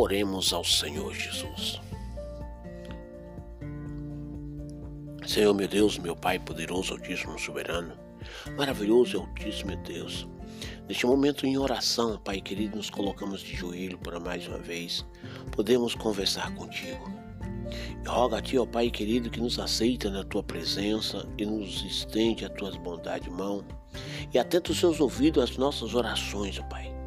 Oremos 0.00 0.52
ao 0.52 0.62
Senhor 0.62 1.12
Jesus. 1.12 1.80
Senhor 5.26 5.52
meu 5.52 5.66
Deus, 5.66 5.98
meu 5.98 6.14
Pai 6.14 6.38
poderoso, 6.38 6.92
altíssimo, 6.92 7.36
soberano, 7.36 7.98
maravilhoso 8.56 9.16
e 9.16 9.20
altíssimo 9.20 9.74
Deus. 9.78 10.28
Neste 10.86 11.04
momento 11.04 11.44
em 11.44 11.58
oração, 11.58 12.16
Pai 12.16 12.40
querido, 12.40 12.76
nos 12.76 12.88
colocamos 12.88 13.40
de 13.40 13.56
joelho 13.56 13.98
para 13.98 14.20
mais 14.20 14.46
uma 14.46 14.58
vez 14.58 15.04
podemos 15.50 15.96
conversar 15.96 16.54
contigo. 16.54 17.12
E 18.04 18.08
roga 18.08 18.38
a 18.38 18.40
Ti, 18.40 18.56
ó 18.56 18.64
Pai 18.64 18.92
querido, 18.92 19.28
que 19.28 19.40
nos 19.40 19.58
aceita 19.58 20.08
na 20.10 20.22
Tua 20.22 20.44
presença 20.44 21.28
e 21.36 21.44
nos 21.44 21.82
estende 21.82 22.44
a 22.44 22.48
Tuas 22.48 22.76
bondades 22.76 23.32
mão 23.32 23.64
e 24.32 24.38
atenta 24.38 24.70
os 24.70 24.78
Seus 24.78 25.00
ouvidos 25.00 25.42
às 25.42 25.56
nossas 25.56 25.92
orações, 25.92 26.56
ó 26.60 26.62
Pai. 26.68 26.97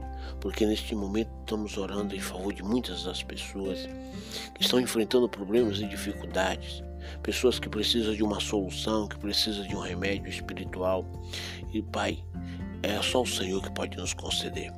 Porque 0.41 0.65
neste 0.65 0.93
momento 0.95 1.31
estamos 1.39 1.77
orando 1.77 2.13
em 2.13 2.19
favor 2.19 2.51
de 2.51 2.61
muitas 2.61 3.05
das 3.05 3.23
pessoas 3.23 3.87
que 4.53 4.61
estão 4.61 4.79
enfrentando 4.79 5.29
problemas 5.29 5.79
e 5.79 5.87
dificuldades 5.87 6.83
pessoas 7.23 7.59
que 7.59 7.69
precisam 7.69 8.13
de 8.13 8.23
uma 8.23 8.39
solução, 8.39 9.07
que 9.07 9.17
precisam 9.17 9.65
de 9.65 9.75
um 9.75 9.79
remédio 9.79 10.29
espiritual. 10.29 11.05
E 11.73 11.81
Pai, 11.81 12.23
é 12.83 13.01
só 13.01 13.21
o 13.21 13.27
Senhor 13.27 13.61
que 13.61 13.71
pode 13.71 13.97
nos 13.97 14.13
conceder. 14.13 14.71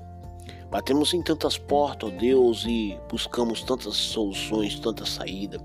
Batemos 0.70 1.14
em 1.14 1.22
tantas 1.22 1.58
portas, 1.58 2.10
ó 2.10 2.18
Deus, 2.18 2.66
e 2.66 2.98
buscamos 3.10 3.64
tantas 3.64 3.96
soluções, 3.96 4.80
tanta 4.80 5.06
saída, 5.06 5.60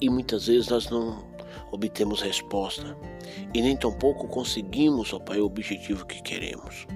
e 0.00 0.08
muitas 0.08 0.46
vezes 0.46 0.68
nós 0.68 0.88
não 0.88 1.22
obtemos 1.70 2.22
resposta, 2.22 2.96
e 3.52 3.60
nem 3.60 3.76
tampouco 3.76 4.26
conseguimos, 4.28 5.12
ó 5.12 5.18
Pai, 5.18 5.38
o 5.38 5.46
objetivo 5.46 6.06
que 6.06 6.22
queremos. 6.22 6.86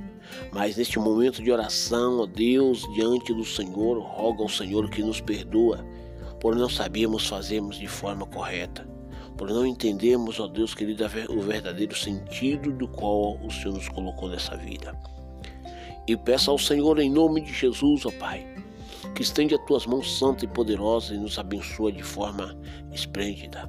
Mas 0.52 0.76
neste 0.76 0.98
momento 0.98 1.42
de 1.42 1.50
oração, 1.50 2.20
ó 2.20 2.26
Deus, 2.26 2.82
diante 2.94 3.32
do 3.32 3.44
Senhor, 3.44 3.98
roga 3.98 4.42
ao 4.42 4.48
Senhor 4.48 4.88
que 4.90 5.02
nos 5.02 5.20
perdoa 5.20 5.84
por 6.40 6.54
não 6.54 6.68
sabíamos 6.68 7.26
fazermos 7.26 7.78
de 7.78 7.86
forma 7.86 8.26
correta, 8.26 8.86
por 9.36 9.48
não 9.48 9.66
entendermos, 9.66 10.38
ó 10.38 10.46
Deus 10.46 10.74
querido, 10.74 11.04
o 11.30 11.40
verdadeiro 11.40 11.94
sentido 11.94 12.72
do 12.72 12.88
qual 12.88 13.36
o 13.44 13.50
Senhor 13.50 13.74
nos 13.74 13.88
colocou 13.88 14.28
nessa 14.28 14.56
vida. 14.56 14.94
E 16.06 16.16
peço 16.16 16.50
ao 16.50 16.58
Senhor 16.58 16.98
em 16.98 17.10
nome 17.10 17.40
de 17.40 17.52
Jesus, 17.52 18.06
ó 18.06 18.10
Pai, 18.12 18.46
que 19.14 19.22
estende 19.22 19.54
as 19.54 19.64
tuas 19.64 19.86
mãos 19.86 20.18
santas 20.18 20.44
e 20.44 20.46
poderosas 20.46 21.10
e 21.10 21.20
nos 21.20 21.38
abençoa 21.38 21.90
de 21.90 22.02
forma 22.02 22.56
esplêndida. 22.92 23.68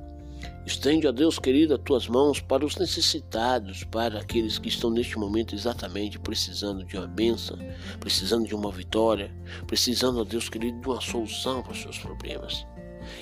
Estende, 0.67 1.07
ó 1.07 1.13
Deus 1.13 1.39
querido, 1.39 1.75
as 1.75 1.81
tuas 1.81 2.09
mãos 2.09 2.41
para 2.41 2.65
os 2.65 2.75
necessitados, 2.75 3.85
para 3.85 4.19
aqueles 4.19 4.59
que 4.59 4.67
estão 4.67 4.89
neste 4.89 5.17
momento 5.17 5.55
exatamente 5.55 6.19
precisando 6.19 6.83
de 6.83 6.97
uma 6.97 7.07
bênção, 7.07 7.57
precisando 8.01 8.45
de 8.45 8.53
uma 8.53 8.69
vitória, 8.69 9.33
precisando, 9.65 10.19
ó 10.19 10.25
Deus 10.25 10.49
querido, 10.49 10.77
de 10.81 10.89
uma 10.89 10.99
solução 10.99 11.63
para 11.63 11.71
os 11.71 11.81
seus 11.81 11.97
problemas. 11.99 12.67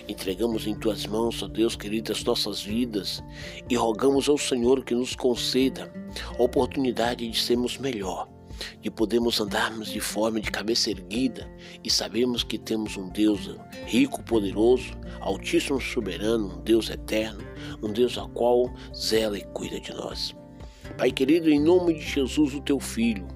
Entregamos 0.10 0.66
em 0.66 0.73
tuas 0.73 1.06
mãos, 1.06 1.44
ó 1.44 1.48
Deus 1.48 1.76
querido, 1.76 2.12
as 2.12 2.23
nossas 2.23 2.64
vidas 2.64 3.23
e 3.70 3.76
rogamos 3.76 4.28
ao 4.28 4.40
Senhor 4.40 4.84
que 4.84 4.96
nos 4.96 5.16
conceda 5.16 5.94
a 6.40 6.42
oportunidade 6.42 7.30
de 7.30 7.40
sermos 7.40 7.78
melhor 7.78 8.28
de 8.81 8.89
podermos 8.89 9.39
andarmos 9.39 9.89
de 9.89 10.00
forma 10.00 10.39
de 10.39 10.52
cabeça 10.52 10.89
erguida 10.89 11.50
e 11.84 11.89
sabemos 11.89 12.44
que 12.44 12.58
temos 12.58 12.98
um 12.98 13.09
Deus 13.09 13.56
rico, 13.86 14.23
poderoso, 14.23 14.92
altíssimo, 15.20 15.80
soberano, 15.81 16.58
um 16.58 16.61
Deus 16.61 16.89
eterno, 16.89 17.44
um 17.81 17.92
Deus 17.92 18.17
a 18.17 18.28
qual 18.30 18.73
zela 18.95 19.38
e 19.38 19.44
cuida 19.53 19.80
de 19.80 19.94
nós. 19.94 20.36
Pai 20.98 21.11
querido, 21.11 21.50
em 21.50 21.59
nome 21.59 21.94
de 21.94 22.02
Jesus, 22.02 22.53
o 22.53 22.61
teu 22.61 22.80
Filho, 22.80 23.28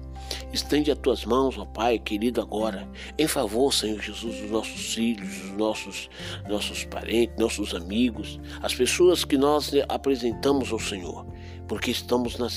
Estende 0.52 0.90
as 0.90 0.98
tuas 0.98 1.24
mãos, 1.24 1.56
ó 1.58 1.64
Pai 1.64 1.98
querido, 1.98 2.40
agora, 2.40 2.88
em 3.18 3.26
favor, 3.26 3.72
Senhor 3.72 4.00
Jesus, 4.00 4.40
dos 4.40 4.50
nossos 4.50 4.94
filhos, 4.94 5.28
dos 5.28 5.52
nossos, 5.52 6.10
nossos 6.48 6.84
parentes, 6.84 7.36
nossos 7.38 7.74
amigos, 7.74 8.40
as 8.62 8.74
pessoas 8.74 9.24
que 9.24 9.36
nós 9.36 9.72
apresentamos 9.88 10.72
ao 10.72 10.78
Senhor, 10.78 11.26
porque 11.68 11.90
estamos 11.90 12.36
na, 12.36 12.48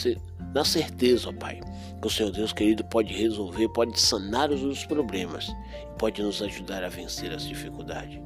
na 0.54 0.64
certeza, 0.64 1.30
ó 1.30 1.34
Pai, 1.34 1.60
que 2.00 2.08
o 2.08 2.10
Senhor 2.10 2.32
Deus 2.32 2.54
querido 2.54 2.84
pode 2.84 3.14
resolver, 3.14 3.68
pode 3.70 4.00
sanar 4.00 4.52
os 4.52 4.86
problemas 4.86 5.48
e 5.48 5.98
pode 5.98 6.22
nos 6.22 6.42
ajudar 6.42 6.84
a 6.84 6.90
vencer 6.90 7.32
as 7.32 7.48
dificuldades. 7.48 8.22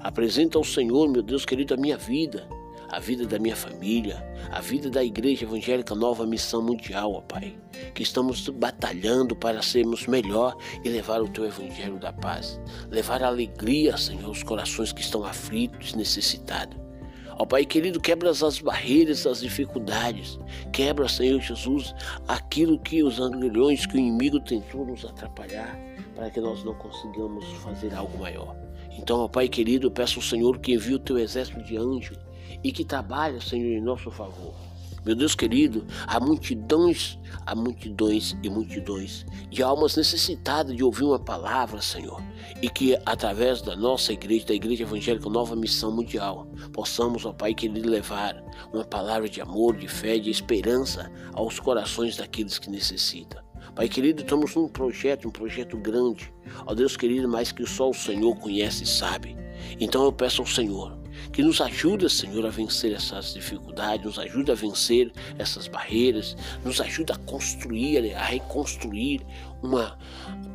Apresenta 0.00 0.58
ao 0.58 0.64
Senhor, 0.64 1.08
meu 1.08 1.22
Deus 1.22 1.44
querido, 1.44 1.74
a 1.74 1.76
minha 1.76 1.96
vida, 1.96 2.46
a 2.90 3.00
vida 3.00 3.26
da 3.26 3.38
minha 3.38 3.56
família, 3.56 4.24
a 4.50 4.60
vida 4.60 4.88
da 4.88 5.02
Igreja 5.02 5.44
Evangélica 5.44 5.94
Nova 5.94 6.26
Missão 6.26 6.62
Mundial, 6.62 7.12
ó 7.12 7.20
Pai, 7.22 7.56
que 7.92 8.02
estamos 8.02 8.48
batalhando 8.50 9.34
para 9.34 9.62
sermos 9.62 10.06
melhor 10.06 10.56
e 10.84 10.88
levar 10.88 11.20
o 11.22 11.28
Teu 11.28 11.44
Evangelho 11.44 11.98
da 11.98 12.12
paz, 12.12 12.60
levar 12.90 13.22
alegria, 13.22 13.96
Senhor, 13.96 14.26
aos 14.26 14.42
corações 14.42 14.92
que 14.92 15.00
estão 15.00 15.24
aflitos, 15.24 15.94
necessitados. 15.94 16.83
Ó 17.38 17.44
Pai 17.44 17.64
querido, 17.64 18.00
quebra 18.00 18.30
as 18.30 18.58
barreiras, 18.60 19.26
as 19.26 19.40
dificuldades. 19.40 20.38
Quebra, 20.72 21.08
Senhor 21.08 21.40
Jesus, 21.40 21.94
aquilo 22.28 22.78
que 22.78 23.02
os 23.02 23.18
angrilhões, 23.18 23.86
que 23.86 23.96
o 23.96 23.98
inimigo 23.98 24.38
tentou 24.40 24.86
nos 24.86 25.04
atrapalhar, 25.04 25.76
para 26.14 26.30
que 26.30 26.40
nós 26.40 26.62
não 26.64 26.74
consigamos 26.74 27.44
fazer 27.62 27.94
algo 27.94 28.18
maior. 28.18 28.54
Então, 28.96 29.18
ó 29.18 29.28
Pai 29.28 29.48
querido, 29.48 29.88
eu 29.88 29.90
peço 29.90 30.20
ao 30.20 30.22
Senhor 30.22 30.58
que 30.58 30.74
envie 30.74 30.94
o 30.94 30.98
teu 30.98 31.18
exército 31.18 31.62
de 31.62 31.76
anjos 31.76 32.18
e 32.62 32.70
que 32.70 32.84
trabalhe, 32.84 33.40
Senhor, 33.40 33.66
em 33.66 33.80
nosso 33.80 34.10
favor. 34.10 34.54
Meu 35.04 35.14
Deus 35.14 35.34
querido, 35.34 35.86
há 36.06 36.18
multidões, 36.18 37.18
há 37.44 37.54
multidões 37.54 38.34
e 38.42 38.48
multidões 38.48 39.26
de 39.50 39.62
almas 39.62 39.96
necessitadas 39.96 40.74
de 40.74 40.82
ouvir 40.82 41.04
uma 41.04 41.18
palavra, 41.18 41.82
Senhor, 41.82 42.22
e 42.62 42.70
que 42.70 42.96
através 43.04 43.60
da 43.60 43.76
nossa 43.76 44.14
igreja, 44.14 44.46
da 44.46 44.54
Igreja 44.54 44.84
Evangélica 44.84 45.28
Nova 45.28 45.54
Missão 45.54 45.92
Mundial, 45.92 46.46
possamos, 46.72 47.26
ó 47.26 47.34
Pai 47.34 47.52
querido, 47.52 47.86
levar 47.86 48.42
uma 48.72 48.84
palavra 48.84 49.28
de 49.28 49.42
amor, 49.42 49.76
de 49.76 49.88
fé, 49.88 50.18
de 50.18 50.30
esperança 50.30 51.12
aos 51.34 51.60
corações 51.60 52.16
daqueles 52.16 52.58
que 52.58 52.70
necessitam. 52.70 53.44
Pai 53.74 53.90
querido, 53.90 54.22
estamos 54.22 54.54
num 54.54 54.68
projeto, 54.68 55.28
um 55.28 55.30
projeto 55.30 55.76
grande, 55.76 56.32
ó 56.64 56.74
Deus 56.74 56.96
querido, 56.96 57.28
mas 57.28 57.52
que 57.52 57.66
só 57.66 57.90
o 57.90 57.94
Senhor 57.94 58.34
conhece 58.36 58.84
e 58.84 58.86
sabe. 58.86 59.36
Então 59.78 60.02
eu 60.02 60.12
peço 60.12 60.40
ao 60.40 60.46
Senhor 60.46 61.03
que 61.34 61.42
nos 61.42 61.60
ajuda, 61.60 62.08
Senhor, 62.08 62.46
a 62.46 62.48
vencer 62.48 62.92
essas 62.92 63.34
dificuldades, 63.34 64.06
nos 64.06 64.18
ajuda 64.20 64.52
a 64.52 64.54
vencer 64.54 65.12
essas 65.36 65.66
barreiras, 65.66 66.36
nos 66.64 66.80
ajuda 66.80 67.14
a 67.14 67.18
construir, 67.18 68.14
a 68.14 68.22
reconstruir 68.22 69.20
uma 69.60 69.98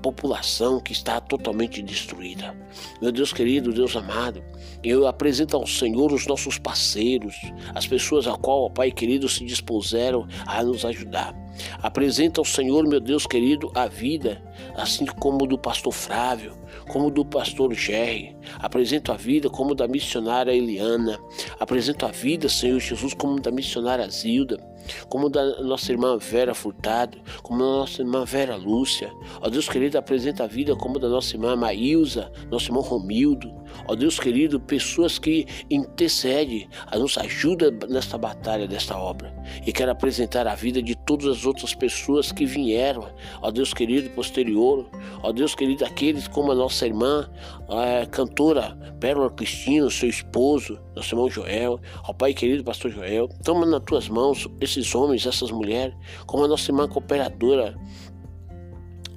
população 0.02 0.80
que 0.80 0.94
está 0.94 1.20
totalmente 1.20 1.82
destruída. 1.82 2.56
Meu 3.02 3.12
Deus 3.12 3.34
querido, 3.34 3.74
Deus 3.74 3.94
amado, 3.98 4.42
eu 4.82 5.06
apresento 5.06 5.58
ao 5.58 5.68
Senhor 5.68 6.14
os 6.14 6.26
nossos 6.26 6.58
parceiros, 6.58 7.36
as 7.76 7.86
pessoas 7.86 8.26
a 8.26 8.38
qual, 8.38 8.64
ó 8.64 8.70
Pai 8.70 8.90
querido, 8.90 9.28
se 9.28 9.44
dispuseram 9.44 10.26
a 10.46 10.64
nos 10.64 10.86
ajudar. 10.86 11.36
Apresenta 11.82 12.42
ao 12.42 12.46
Senhor, 12.46 12.88
meu 12.88 13.00
Deus 13.00 13.26
querido, 13.26 13.72
a 13.76 13.88
vida, 13.88 14.42
assim 14.76 15.06
como 15.06 15.48
do 15.48 15.58
pastor 15.58 15.94
Flávio, 15.94 16.58
como 16.88 17.10
do 17.10 17.26
pastor 17.26 17.74
Jerry. 17.74 18.36
Apresento 18.60 19.12
a 19.12 19.16
vida 19.16 19.50
como 19.50 19.74
da 19.74 19.88
missionária 19.88 20.52
Eliana. 20.52 21.20
Apresento 21.60 22.06
a 22.06 22.12
vida, 22.12 22.48
Senhor 22.48 22.80
Jesus, 22.80 23.14
como 23.14 23.40
da 23.40 23.52
missionária 23.52 24.10
Zilda 24.10 24.69
como 25.08 25.30
da 25.30 25.62
nossa 25.62 25.92
irmã 25.92 26.18
Vera 26.18 26.54
Furtado, 26.54 27.18
como 27.42 27.60
da 27.60 27.66
nossa 27.66 28.02
irmã 28.02 28.26
Vera 28.26 28.56
Lúcia. 28.56 29.12
Ó 29.42 29.50
Deus 29.50 29.68
querido, 29.68 29.98
apresenta 29.98 30.44
a 30.44 30.48
vida 30.48 30.76
como 30.76 31.00
da 31.00 31.08
nossa 31.10 31.36
irmã 31.36 31.56
Maílza, 31.56 32.32
nosso 32.50 32.70
irmão 32.70 32.82
Romildo. 32.82 33.60
Ó 33.88 33.96
Deus 33.96 34.20
querido, 34.20 34.60
pessoas 34.60 35.20
que 35.20 35.46
intercedem, 35.70 36.68
nos 36.96 37.18
ajuda 37.18 37.72
nesta 37.88 38.18
batalha, 38.18 38.68
desta 38.68 38.98
obra. 38.98 39.34
E 39.66 39.72
quero 39.72 39.92
apresentar 39.92 40.48
a 40.48 40.56
vida 40.56 40.82
de 40.82 40.96
todas 40.96 41.28
as 41.28 41.46
outras 41.46 41.74
pessoas 41.74 42.32
que 42.32 42.46
vieram, 42.46 43.08
ó 43.42 43.52
Deus 43.52 43.74
querido, 43.74 44.10
posterior. 44.12 44.90
Ó 45.22 45.32
Deus 45.32 45.56
querido, 45.56 45.86
aqueles 45.86 46.28
como 46.28 46.52
a 46.52 46.56
nossa 46.56 46.86
irmã, 46.86 47.30
a 47.70 48.06
cantora 48.08 48.76
Pérola 49.00 49.30
Cristina, 49.30 49.90
seu 49.90 50.10
esposo, 50.10 50.80
nosso 50.96 51.14
irmão 51.14 51.30
Joel, 51.30 51.80
ó 52.08 52.14
Pai 52.14 52.34
querido, 52.34 52.64
pastor 52.64 52.92
Joel, 52.92 53.30
toma 53.44 53.66
nas 53.66 53.84
tuas 53.84 54.10
mãos 54.10 54.48
esses 54.60 54.94
homens, 54.96 55.26
essas 55.26 55.52
mulheres, 55.52 55.96
como 56.26 56.44
a 56.44 56.48
nossa 56.48 56.72
irmã 56.72 56.88
cooperadora, 56.88 57.76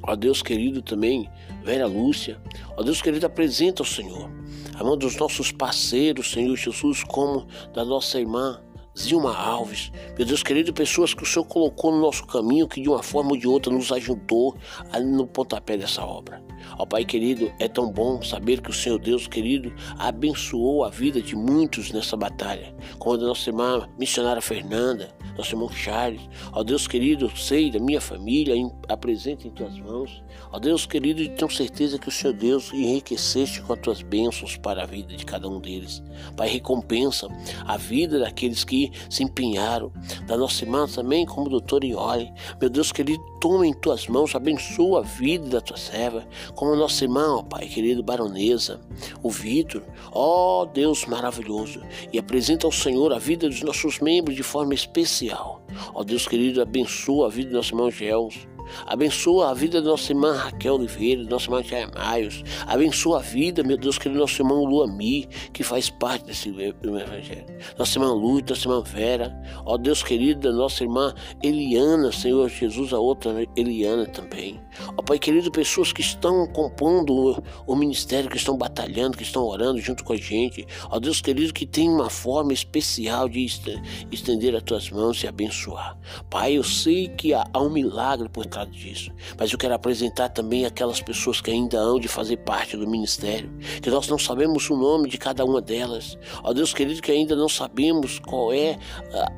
ó 0.02 0.14
Deus 0.14 0.42
querido 0.42 0.82
também, 0.82 1.28
Vera 1.64 1.86
Lúcia, 1.86 2.38
ó 2.76 2.82
Deus 2.82 3.00
querido, 3.00 3.24
apresenta 3.26 3.82
ao 3.82 3.86
Senhor, 3.86 4.30
a 4.74 4.84
mão 4.84 4.96
dos 4.96 5.16
nossos 5.16 5.50
parceiros, 5.50 6.30
Senhor 6.30 6.56
Jesus, 6.56 7.02
como 7.04 7.46
da 7.72 7.84
nossa 7.84 8.20
irmã 8.20 8.60
Zilma 8.98 9.34
Alves, 9.34 9.90
meu 10.18 10.26
Deus 10.26 10.42
querido, 10.42 10.72
pessoas 10.72 11.14
que 11.14 11.22
o 11.22 11.26
Senhor 11.26 11.46
colocou 11.46 11.90
no 11.92 12.00
nosso 12.00 12.26
caminho, 12.26 12.68
que 12.68 12.80
de 12.80 12.88
uma 12.88 13.02
forma 13.02 13.30
ou 13.30 13.36
de 13.36 13.48
outra 13.48 13.72
nos 13.72 13.90
ajudou 13.90 14.56
no 15.02 15.26
pontapé 15.26 15.76
dessa 15.76 16.04
obra. 16.04 16.42
Ó 16.78 16.84
Pai 16.84 17.04
querido, 17.04 17.50
é 17.58 17.68
tão 17.68 17.90
bom 17.90 18.22
saber 18.22 18.60
que 18.60 18.70
o 18.70 18.72
Senhor 18.72 18.98
Deus 18.98 19.26
querido 19.26 19.72
abençoou 19.98 20.84
a 20.84 20.90
vida 20.90 21.22
de 21.22 21.34
muitos 21.34 21.90
nessa 21.90 22.16
batalha. 22.16 22.74
Como 22.98 23.16
a 23.16 23.26
nossa 23.26 23.48
irmã 23.48 23.88
missionária 23.98 24.42
Fernanda, 24.42 25.08
nosso 25.36 25.54
irmão 25.54 25.70
Charles. 25.70 26.20
Ó 26.52 26.62
Deus 26.62 26.86
querido, 26.86 27.30
sei 27.36 27.70
da 27.70 27.78
minha 27.78 28.00
família, 28.00 28.54
apresenta 28.88 29.46
em 29.46 29.50
tuas 29.50 29.78
mãos. 29.78 30.22
Ó 30.50 30.58
Deus 30.58 30.86
querido, 30.86 31.26
tenho 31.34 31.50
certeza 31.50 31.98
que 31.98 32.08
o 32.08 32.12
Senhor 32.12 32.34
Deus 32.34 32.72
enriqueceste 32.72 33.62
com 33.62 33.72
as 33.72 33.80
tuas 33.80 34.02
bênçãos 34.02 34.56
para 34.56 34.82
a 34.82 34.86
vida 34.86 35.14
de 35.16 35.24
cada 35.24 35.48
um 35.48 35.60
deles. 35.60 36.02
Pai, 36.36 36.48
recompensa 36.48 37.28
a 37.64 37.76
vida 37.76 38.18
daqueles 38.18 38.64
que 38.64 38.90
se 39.08 39.22
empenharam. 39.22 39.92
Da 40.26 40.36
nossa 40.36 40.64
irmã 40.64 40.86
também, 40.86 41.24
como 41.24 41.48
doutor 41.48 41.84
Iole. 41.84 42.32
Meu 42.60 42.68
Deus 42.68 42.92
querido, 42.92 43.22
toma 43.40 43.66
em 43.66 43.72
tuas 43.72 44.06
mãos, 44.06 44.34
abençoa 44.34 45.00
a 45.00 45.02
vida 45.02 45.48
da 45.48 45.60
tua 45.60 45.76
serva, 45.76 46.26
como 46.54 46.76
nossa 46.76 47.04
irmã, 47.04 47.42
Pai 47.44 47.66
querido, 47.66 48.02
baronesa, 48.02 48.80
o 49.22 49.30
Vitor. 49.30 49.82
Ó 50.12 50.64
Deus 50.66 51.06
maravilhoso, 51.06 51.80
e 52.12 52.18
apresenta 52.18 52.66
ao 52.66 52.72
Senhor 52.72 53.12
a 53.12 53.18
vida 53.18 53.48
dos 53.48 53.62
nossos 53.62 53.98
membros 53.98 54.36
de 54.36 54.42
forma 54.42 54.74
especial. 54.74 55.21
Ó 55.94 56.02
Deus 56.02 56.26
querido, 56.26 56.60
abençoa 56.60 57.26
a 57.26 57.30
vida 57.30 57.50
do 57.50 57.56
nosso 57.56 57.72
irmão 57.72 57.90
Gels. 57.90 58.46
Abençoa 58.86 59.50
a 59.50 59.54
vida 59.54 59.80
da 59.80 59.90
nossa 59.90 60.12
irmã 60.12 60.34
Raquel 60.34 60.74
Oliveira, 60.74 61.24
nossa 61.24 61.46
irmã 61.46 61.62
Tia 61.62 61.88
Maios. 61.94 62.42
Abençoa 62.66 63.18
a 63.18 63.22
vida, 63.22 63.62
meu 63.62 63.76
Deus, 63.76 63.98
querido, 63.98 64.20
nosso 64.20 64.40
irmão 64.40 64.64
Luami, 64.64 65.28
que 65.52 65.62
faz 65.62 65.90
parte 65.90 66.26
desse 66.26 66.48
evangelho. 66.48 67.46
Nossa 67.78 67.98
irmã 67.98 68.12
Luz, 68.12 68.42
nossa 68.48 68.68
irmã 68.68 68.82
Vera. 68.82 69.42
Ó 69.64 69.76
Deus 69.76 70.02
querido, 70.02 70.40
da 70.40 70.52
nossa 70.52 70.82
irmã 70.82 71.14
Eliana, 71.42 72.12
Senhor 72.12 72.48
Jesus, 72.48 72.92
a 72.92 72.98
outra 72.98 73.46
Eliana 73.56 74.06
também. 74.06 74.60
Ó 74.96 75.02
Pai 75.02 75.18
querido, 75.18 75.50
pessoas 75.50 75.92
que 75.92 76.00
estão 76.00 76.46
compondo 76.46 77.42
o, 77.66 77.76
ministério, 77.76 78.30
que 78.30 78.36
estão 78.36 78.56
batalhando, 78.56 79.16
que 79.16 79.22
estão 79.22 79.44
orando 79.44 79.80
junto 79.80 80.04
com 80.04 80.12
a 80.12 80.16
gente. 80.16 80.66
Ó 80.90 80.98
Deus 80.98 81.20
querido, 81.20 81.52
que 81.52 81.66
tem 81.66 81.88
uma 81.88 82.10
forma 82.10 82.52
especial 82.52 83.28
de 83.28 83.44
estender 84.10 84.54
as 84.54 84.62
tuas 84.62 84.90
mãos 84.90 85.22
e 85.22 85.26
abençoar. 85.26 85.98
Pai, 86.30 86.54
eu 86.54 86.64
sei 86.64 87.08
que 87.08 87.34
há 87.34 87.46
um 87.56 87.70
milagre 87.70 88.28
por 88.28 88.46
trás 88.46 88.61
disso. 88.66 89.10
Mas 89.38 89.52
eu 89.52 89.58
quero 89.58 89.74
apresentar 89.74 90.28
também 90.28 90.64
aquelas 90.64 91.00
pessoas 91.00 91.40
que 91.40 91.50
ainda 91.50 91.78
hão 91.78 91.98
de 91.98 92.08
fazer 92.08 92.38
parte 92.38 92.76
do 92.76 92.88
ministério, 92.88 93.50
que 93.80 93.90
nós 93.90 94.08
não 94.08 94.18
sabemos 94.18 94.68
o 94.70 94.76
nome 94.76 95.08
de 95.08 95.18
cada 95.18 95.44
uma 95.44 95.60
delas. 95.60 96.18
Ó 96.42 96.52
Deus 96.52 96.72
querido, 96.74 97.00
que 97.00 97.12
ainda 97.12 97.34
não 97.36 97.48
sabemos 97.48 98.18
qual 98.18 98.52
é 98.52 98.78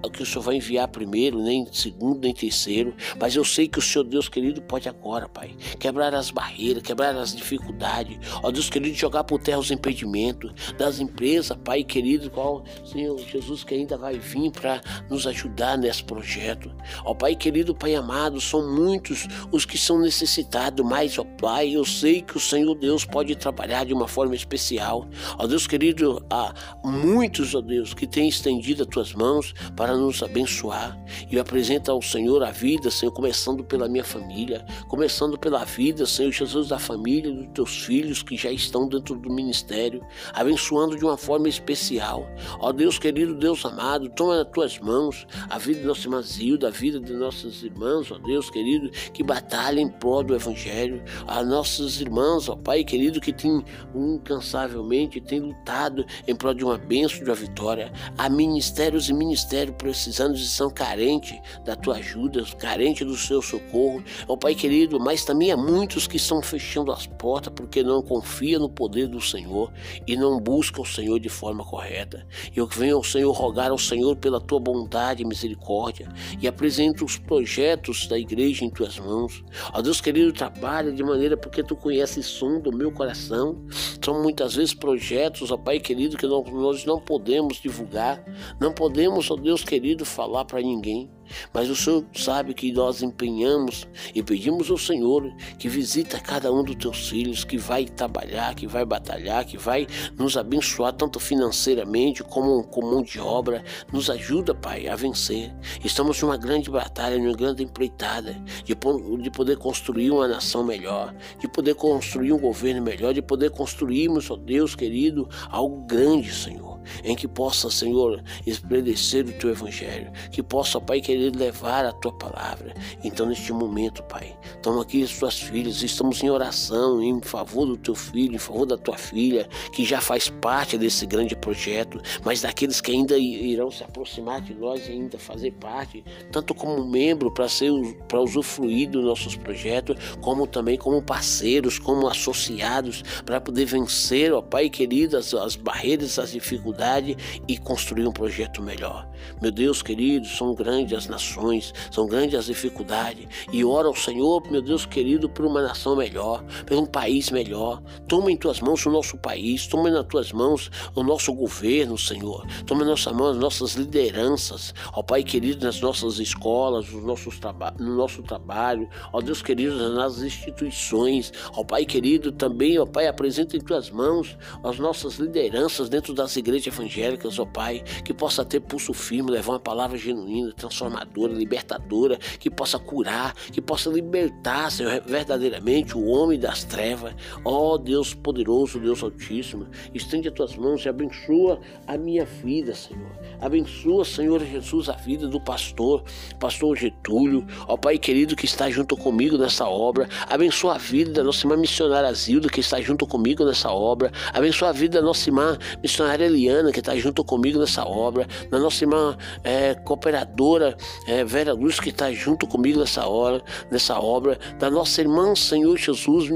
o 0.05 0.11
que 0.11 0.23
o 0.23 0.27
Senhor 0.27 0.43
vai 0.43 0.57
enviar 0.57 0.89
primeiro, 0.89 1.39
nem 1.43 1.67
segundo, 1.73 2.21
nem 2.21 2.35
terceiro. 2.35 2.95
Mas 3.21 3.35
eu 3.37 3.45
sei 3.45 3.69
que 3.69 3.79
o 3.79 3.83
Senhor, 3.83 4.05
Deus 4.05 4.29
querido, 4.29 4.63
pode 4.63 4.89
agora, 4.89 5.29
Pai, 5.29 5.55
quebrar 5.79 6.15
as 6.15 6.31
barreiras, 6.31 6.83
quebrar 6.83 7.17
as 7.17 7.35
dificuldades. 7.35 8.19
Ó 8.43 8.51
Deus 8.51 8.71
querido, 8.71 8.95
jogar 8.97 9.25
por 9.25 9.41
terra 9.41 9.59
os 9.59 9.71
impedimentos 9.71 10.53
das 10.79 11.01
empresas, 11.01 11.57
Pai 11.65 11.85
querido, 11.85 12.31
qual 12.31 12.65
Senhor 12.85 13.19
Jesus 13.19 13.65
que 13.65 13.75
ainda 13.75 13.97
vai 13.97 14.19
vir 14.19 14.51
para 14.51 14.81
nos 15.09 15.27
ajudar 15.27 15.79
nesse 15.79 16.03
projeto. 16.05 16.73
Ó 17.05 17.15
Pai 17.15 17.35
querido, 17.35 17.75
Pai 17.75 17.95
amado, 17.95 18.41
são 18.41 18.75
muitos 18.75 19.14
os 19.53 19.65
que 19.65 19.79
são 19.79 19.99
necessitados, 19.99 20.85
mas, 20.85 21.19
ó 21.19 21.25
Pai, 21.25 21.71
eu 21.71 21.85
sei 21.85 22.23
que 22.23 22.37
o 22.37 22.41
Senhor 22.41 22.75
Deus 22.75 23.05
pode 23.05 23.35
trabalhar 23.37 23.85
de 23.85 23.93
uma 23.93 24.09
forma 24.09 24.35
especial. 24.35 25.09
Ó 25.39 25.47
Deus 25.47 25.67
querido, 25.67 26.25
há 26.31 26.55
muitos, 26.85 27.55
ó 27.55 27.61
Deus, 27.61 27.95
que 27.95 28.07
têm 28.07 28.29
estendido 28.29 28.83
as 28.83 28.89
tuas 28.89 29.13
mãos 29.13 29.55
para 29.77 29.97
nos 29.97 30.23
abençoar. 30.23 30.99
E 31.31 31.37
eu 31.37 31.41
apresento 31.41 31.91
ao 31.91 32.01
Senhor 32.01 32.43
a 32.43 32.51
vida, 32.51 32.91
Senhor, 32.91 33.13
começando 33.13 33.65
pela 33.65 33.89
minha 33.89 34.05
família, 34.05 34.65
começando 34.89 35.39
pela 35.39 35.65
vida, 35.65 36.07
Senhor 36.07 36.33
Jesus, 36.33 36.69
da 36.69 36.79
família 36.79 37.33
dos 37.33 37.49
teus 37.55 37.85
filhos 37.85 38.23
que 38.23 38.37
já 38.37 38.51
estão 38.51 38.89
dentro 38.89 39.17
do 39.17 39.33
ministério, 39.33 40.05
abençoando 40.33 40.97
de 40.97 41.05
uma 41.05 41.17
forma 41.17 41.49
especial. 41.49 42.29
Ó 42.61 42.73
Deus 42.73 42.99
querido, 42.99 43.35
Deus 43.35 43.65
amado, 43.65 44.09
toma 44.11 44.37
nas 44.37 44.53
tuas 44.53 44.79
mãos 44.79 45.27
a 45.49 45.59
vida 45.59 45.81
do 45.81 45.89
nosso 45.89 46.07
irmã 46.07 46.19
a 46.65 46.71
vida 46.71 47.01
de 47.01 47.13
nossos 47.13 47.63
irmãos, 47.63 48.11
ó 48.11 48.19
Deus 48.19 48.51
querido, 48.51 48.91
que 49.13 49.23
batalham 49.23 49.83
em 49.83 49.89
prol 49.89 50.23
do 50.23 50.35
Evangelho, 50.35 51.03
a 51.27 51.43
nossos 51.43 52.01
irmãos, 52.01 52.49
ó 52.49 52.57
Pai 52.57 52.85
querido, 52.85 53.21
que 53.21 53.33
tem 53.33 53.65
incansavelmente 53.95 55.21
tem 55.21 55.41
lutado 55.41 56.05
em 56.27 56.35
prol 56.35 56.55
de 56.55 56.65
uma 56.65 56.79
bênção, 56.79 57.19
de 57.19 57.25
uma 57.25 57.35
vitória. 57.35 57.93
Há 58.17 58.29
ministérios 58.29 59.09
e 59.09 59.15
ministérios 59.15 59.77
precisando 59.77 60.37
e 60.37 60.45
são 60.45 60.71
carentes 60.71 61.39
da 61.65 61.75
tua 61.77 61.97
ajuda, 61.97 62.45
carentes 62.59 63.07
do 63.07 63.17
seu 63.17 63.43
socorro, 63.43 64.03
ó 64.29 64.37
Pai 64.37 64.55
querido, 64.55 64.99
mas 65.01 65.25
também 65.25 65.51
há 65.53 65.57
muitos 65.57 66.07
que 66.07 66.17
estão 66.17 66.43
fechando 66.43 66.93
as 66.93 67.07
portas 67.07 67.53
porque 67.55 67.83
não 67.83 68.03
confiam 68.03 68.61
no 68.61 68.69
poder 68.69 69.09
do 69.09 69.21
Senhor 69.21 69.73
e 70.07 70.17
não 70.17 70.41
buscam 70.41 70.83
o 70.83 70.87
Senhor 70.87 71.19
de 71.19 71.29
forma 71.29 71.65
correta. 71.65 72.27
Eu 72.55 72.67
venho 72.67 72.97
ao 72.97 73.05
Senhor 73.05 73.33
rogar 73.33 73.71
ao 73.71 73.79
Senhor 73.79 74.17
pela 74.17 74.41
tua 74.41 74.61
bondade 74.61 75.23
e 75.23 75.27
misericórdia 75.27 76.09
e 76.41 76.47
apresento 76.47 77.05
os 77.05 77.17
projetos 77.17 78.07
da 78.07 78.19
igreja 78.19 78.65
em 78.65 78.71
tua 78.71 78.84
tuas 78.85 78.99
mãos. 78.99 79.45
Ó 79.73 79.81
Deus 79.81 80.01
querido, 80.01 80.33
trabalha 80.33 80.93
de 80.93 81.03
maneira 81.03 81.37
porque 81.37 81.63
tu 81.63 81.75
conheces 81.75 82.27
som 82.27 82.61
do 82.61 82.73
meu 82.73 82.93
coração. 82.93 83.65
São 84.03 84.23
muitas 84.23 84.55
vezes 84.55 84.75
projetos, 84.75 85.51
ó 85.51 85.57
Pai 85.57 85.81
querido, 85.81 86.17
que 86.17 86.27
nós 86.27 86.85
não 86.85 87.01
podemos 87.01 87.61
divulgar, 87.61 88.23
não 88.61 88.73
podemos, 88.73 89.31
ó 89.31 89.37
Deus 89.37 89.65
querido, 89.65 90.05
falar 90.05 90.45
para 90.45 90.61
ninguém. 90.61 91.11
Mas 91.53 91.71
o 91.71 91.77
Senhor 91.77 92.05
sabe 92.15 92.55
que 92.55 92.73
nós 92.73 93.03
empenhamos 93.03 93.87
e 94.15 94.23
pedimos 94.23 94.71
ao 94.71 94.79
Senhor 94.79 95.33
que 95.59 95.69
visita 95.69 96.19
cada 96.19 96.53
um 96.53 96.63
dos 96.63 96.77
teus 96.77 97.09
filhos, 97.09 97.45
que 97.45 97.57
vai 97.57 97.85
trabalhar, 97.85 98.55
que 98.55 98.67
vai 98.67 98.85
batalhar, 98.85 99.45
que 99.45 99.57
vai 99.57 99.87
nos 100.19 100.37
abençoar 100.37 100.93
tanto 100.93 101.19
financeiramente 101.19 102.23
como 102.23 102.65
com 102.65 102.83
mão 102.83 103.03
de 103.03 103.19
obra. 103.19 103.65
Nos 103.93 104.11
ajuda, 104.11 104.55
Pai, 104.55 104.89
a 104.89 104.97
vencer. 104.97 105.55
Estamos 105.85 106.21
numa 106.23 106.37
grande 106.37 106.71
batalha, 106.71 107.19
numa 107.19 107.37
grande 107.37 107.63
empreitada 107.63 108.33
de, 108.65 108.75
de 109.23 109.31
poder 109.31 109.57
construir 109.57 110.11
uma 110.11 110.29
nação 110.29 110.65
melhor, 110.65 111.15
de 111.41 111.49
poder 111.49 111.75
construir 111.75 112.33
um 112.33 112.39
governo 112.39 112.83
melhor, 112.83 113.15
de 113.15 113.23
poder 113.23 113.51
construirmos, 113.51 114.31
ó 114.31 114.37
Deus 114.37 114.75
querido, 114.75 115.29
algo 115.51 115.87
grande, 115.87 116.33
Senhor 116.33 116.75
em 117.03 117.15
que 117.15 117.27
possa, 117.27 117.71
Senhor, 117.71 118.23
estabelecer 118.47 119.25
o 119.25 119.33
teu 119.33 119.51
evangelho, 119.51 120.11
que 120.31 120.43
possa, 120.43 120.81
Pai, 120.81 121.01
querer 121.15 121.37
levar 121.37 121.85
a 121.85 121.93
tua 121.93 122.13
palavra. 122.13 122.75
Então, 123.03 123.27
neste 123.27 123.53
momento, 123.53 124.03
Pai, 124.05 124.37
toma 124.63 124.83
aqui 124.83 125.03
as 125.03 125.17
tuas 125.17 125.41
filhas, 125.41 125.83
estamos 125.83 126.23
em 126.23 126.31
oração 126.31 127.03
em 127.03 127.21
favor 127.21 127.67
do 127.67 127.77
teu 127.77 127.95
filho, 127.95 128.35
em 128.35 128.39
favor 128.39 128.67
da 128.67 128.77
tua 128.77 128.97
filha, 128.97 129.49
que 129.73 129.85
já 129.85 130.01
faz 130.01 130.29
parte 130.29 130.77
desse 130.77 131.07
grande 131.07 131.37
projeto, 131.37 132.01
mas 132.25 132.43
daqueles 132.43 132.81
que 132.81 132.93
ainda 132.93 133.17
irão 133.17 133.71
se 133.71 133.85
aproximar 133.85 134.41
de 134.41 134.55
nós 134.55 134.89
e 134.89 134.93
ainda 134.93 135.19
fazer 135.19 135.53
parte, 135.53 136.05
tanto 136.33 136.55
como 136.55 136.85
membro 136.85 137.33
para 137.33 137.49
ser 137.49 137.71
para 138.09 138.21
usufruir 138.21 138.91
dos 138.91 139.05
nossos 139.05 139.37
projetos, 139.37 139.97
como 140.21 140.47
também 140.47 140.77
como 140.77 141.03
parceiros, 141.03 141.79
como 141.79 142.09
associados, 142.09 143.03
para 143.25 143.41
poder 143.41 143.65
vencer, 143.65 144.33
ó 144.33 144.43
Pai 144.43 144.69
querido, 144.69 145.17
as, 145.17 145.33
as 145.35 145.57
barreiras, 145.57 146.19
as 146.19 146.33
dificuldades 146.33 146.65
dificuldade 146.65 147.17
e 147.47 147.59
construir 147.59 148.07
um 148.07 148.13
projeto 148.13 148.63
melhor. 148.63 149.09
Meu 149.41 149.51
Deus 149.51 149.83
querido, 149.83 150.27
são 150.27 150.55
grandes 150.55 151.04
as 151.05 151.09
nações, 151.09 151.73
são 151.91 152.07
grandes 152.07 152.39
as 152.39 152.47
dificuldades 152.47 153.27
e 153.53 153.65
ora 153.65 153.89
ao 153.89 153.95
Senhor, 153.95 154.43
meu 154.51 154.63
Deus 154.63 154.87
querido, 154.87 155.29
por 155.29 155.45
uma 155.45 155.63
nação 155.63 155.97
melhor, 155.97 156.43
por 156.67 156.77
um 156.77 156.87
país 156.87 157.31
melhor. 157.31 157.83
Toma 158.09 158.31
em 158.31 158.37
tuas 158.37 158.61
mãos 158.61 158.85
o 158.87 158.91
nosso 158.91 159.17
país, 159.19 159.67
toma 159.67 159.91
nas 159.91 160.07
tuas 160.07 160.33
mãos 160.33 160.71
o 160.95 161.03
nosso 161.03 161.33
governo, 161.33 161.97
Senhor. 161.99 162.47
Toma 162.67 162.83
em 162.83 162.87
nossas 162.87 163.13
mãos 163.13 163.31
as 163.31 163.37
nossas 163.37 163.75
lideranças, 163.75 164.75
ó 164.93 165.03
Pai 165.03 165.23
querido, 165.23 165.65
nas 165.65 165.81
nossas 165.81 166.19
escolas, 166.19 166.91
nos 166.91 167.05
nossos 167.05 167.41
no 167.79 167.97
nosso 167.97 168.23
trabalho, 168.23 168.89
ó 169.13 169.21
Deus 169.21 169.43
querido, 169.43 169.91
nas 169.91 170.21
instituições, 170.21 171.33
ó 171.55 171.65
Pai 171.65 171.85
querido, 171.85 172.33
também, 172.33 172.79
ó 172.79 172.87
Pai, 172.87 173.07
apresenta 173.07 173.57
em 173.57 173.61
tuas 173.61 173.91
mãos 173.91 174.37
as 174.63 174.79
nossas 174.79 175.15
lideranças 175.17 175.89
dentro 175.89 176.15
das 176.15 176.37
igrejas 176.37 176.67
evangélicas, 176.69 177.39
ó 177.39 177.45
Pai, 177.45 177.83
que 178.05 178.15
possa 178.15 178.45
ter 178.45 178.61
pulso 178.61 178.93
firme, 178.93 179.31
levar 179.31 179.53
uma 179.53 179.61
palavra 179.61 179.99
genuína, 179.99 180.53
transformadora, 180.95 181.33
libertadora, 181.33 182.19
que 182.39 182.49
possa 182.49 182.79
curar, 182.79 183.35
que 183.35 183.61
possa 183.61 183.91
libertar, 183.91 184.71
Senhor, 184.71 185.03
verdadeiramente 185.05 185.97
o 185.97 186.07
homem 186.07 186.39
das 186.39 186.65
trevas. 186.65 187.15
Ó 187.45 187.77
Deus 187.77 188.15
poderoso, 188.15 188.79
Deus 188.79 189.03
Altíssimo, 189.03 189.67
estende 189.93 190.29
as 190.29 190.35
tuas 190.35 190.57
mãos 190.57 190.85
e 190.85 190.89
abençoa 190.89 191.61
a 191.87 191.97
minha 191.97 192.25
vida, 192.25 192.75
Senhor. 192.75 193.11
Abençoa, 193.41 194.05
Senhor 194.05 194.41
Jesus, 194.45 194.89
a 194.89 194.93
vida 194.93 195.27
do 195.27 195.41
pastor, 195.41 196.05
pastor 196.39 196.77
Getúlio, 196.77 197.45
ó 197.67 197.77
Pai 197.77 197.99
querido 197.99 198.37
que 198.37 198.47
está 198.47 198.71
junto 198.71 198.97
comigo 198.97 199.37
nessa 199.37 199.67
obra. 199.69 200.09
Abençoa 200.29 200.77
a 200.77 200.79
vida 200.79 201.13
da 201.13 201.25
nossa 201.25 201.45
irmã 201.45 201.57
missionária 201.57 202.13
Zilda, 202.15 202.49
que 202.49 202.61
está 202.61 202.81
junto 202.81 203.07
comigo 203.07 203.45
nessa 203.45 203.71
obra. 203.71 204.11
Abençoa 204.33 204.71
a 204.71 204.73
vida 204.73 205.01
da 205.01 205.07
nossa 205.07 205.29
irmã 205.29 205.59
missionária 205.83 206.25
Eliana, 206.25 206.73
que 206.73 206.81
está 206.81 206.97
junto 206.97 207.25
comigo 207.25 207.59
nessa 207.59 207.85
obra, 207.85 208.27
na 208.51 208.59
nossa 208.59 208.85
irmã 208.85 209.17
é, 209.43 209.75
cooperadora 209.75 210.77
é, 211.07 211.25
Vera 211.25 211.53
Luz, 211.53 211.81
que 211.81 211.91
está 211.91 212.13
junto 212.13 212.47
comigo 212.47 212.79
nessa 212.79 213.07
hora, 213.07 213.43
nessa 213.71 213.99
obra, 213.99 214.39
da 214.59 214.71
nossa 214.71 215.01
irmã 215.01 215.35
Senhor 215.35 215.77
Jesus, 215.77 216.31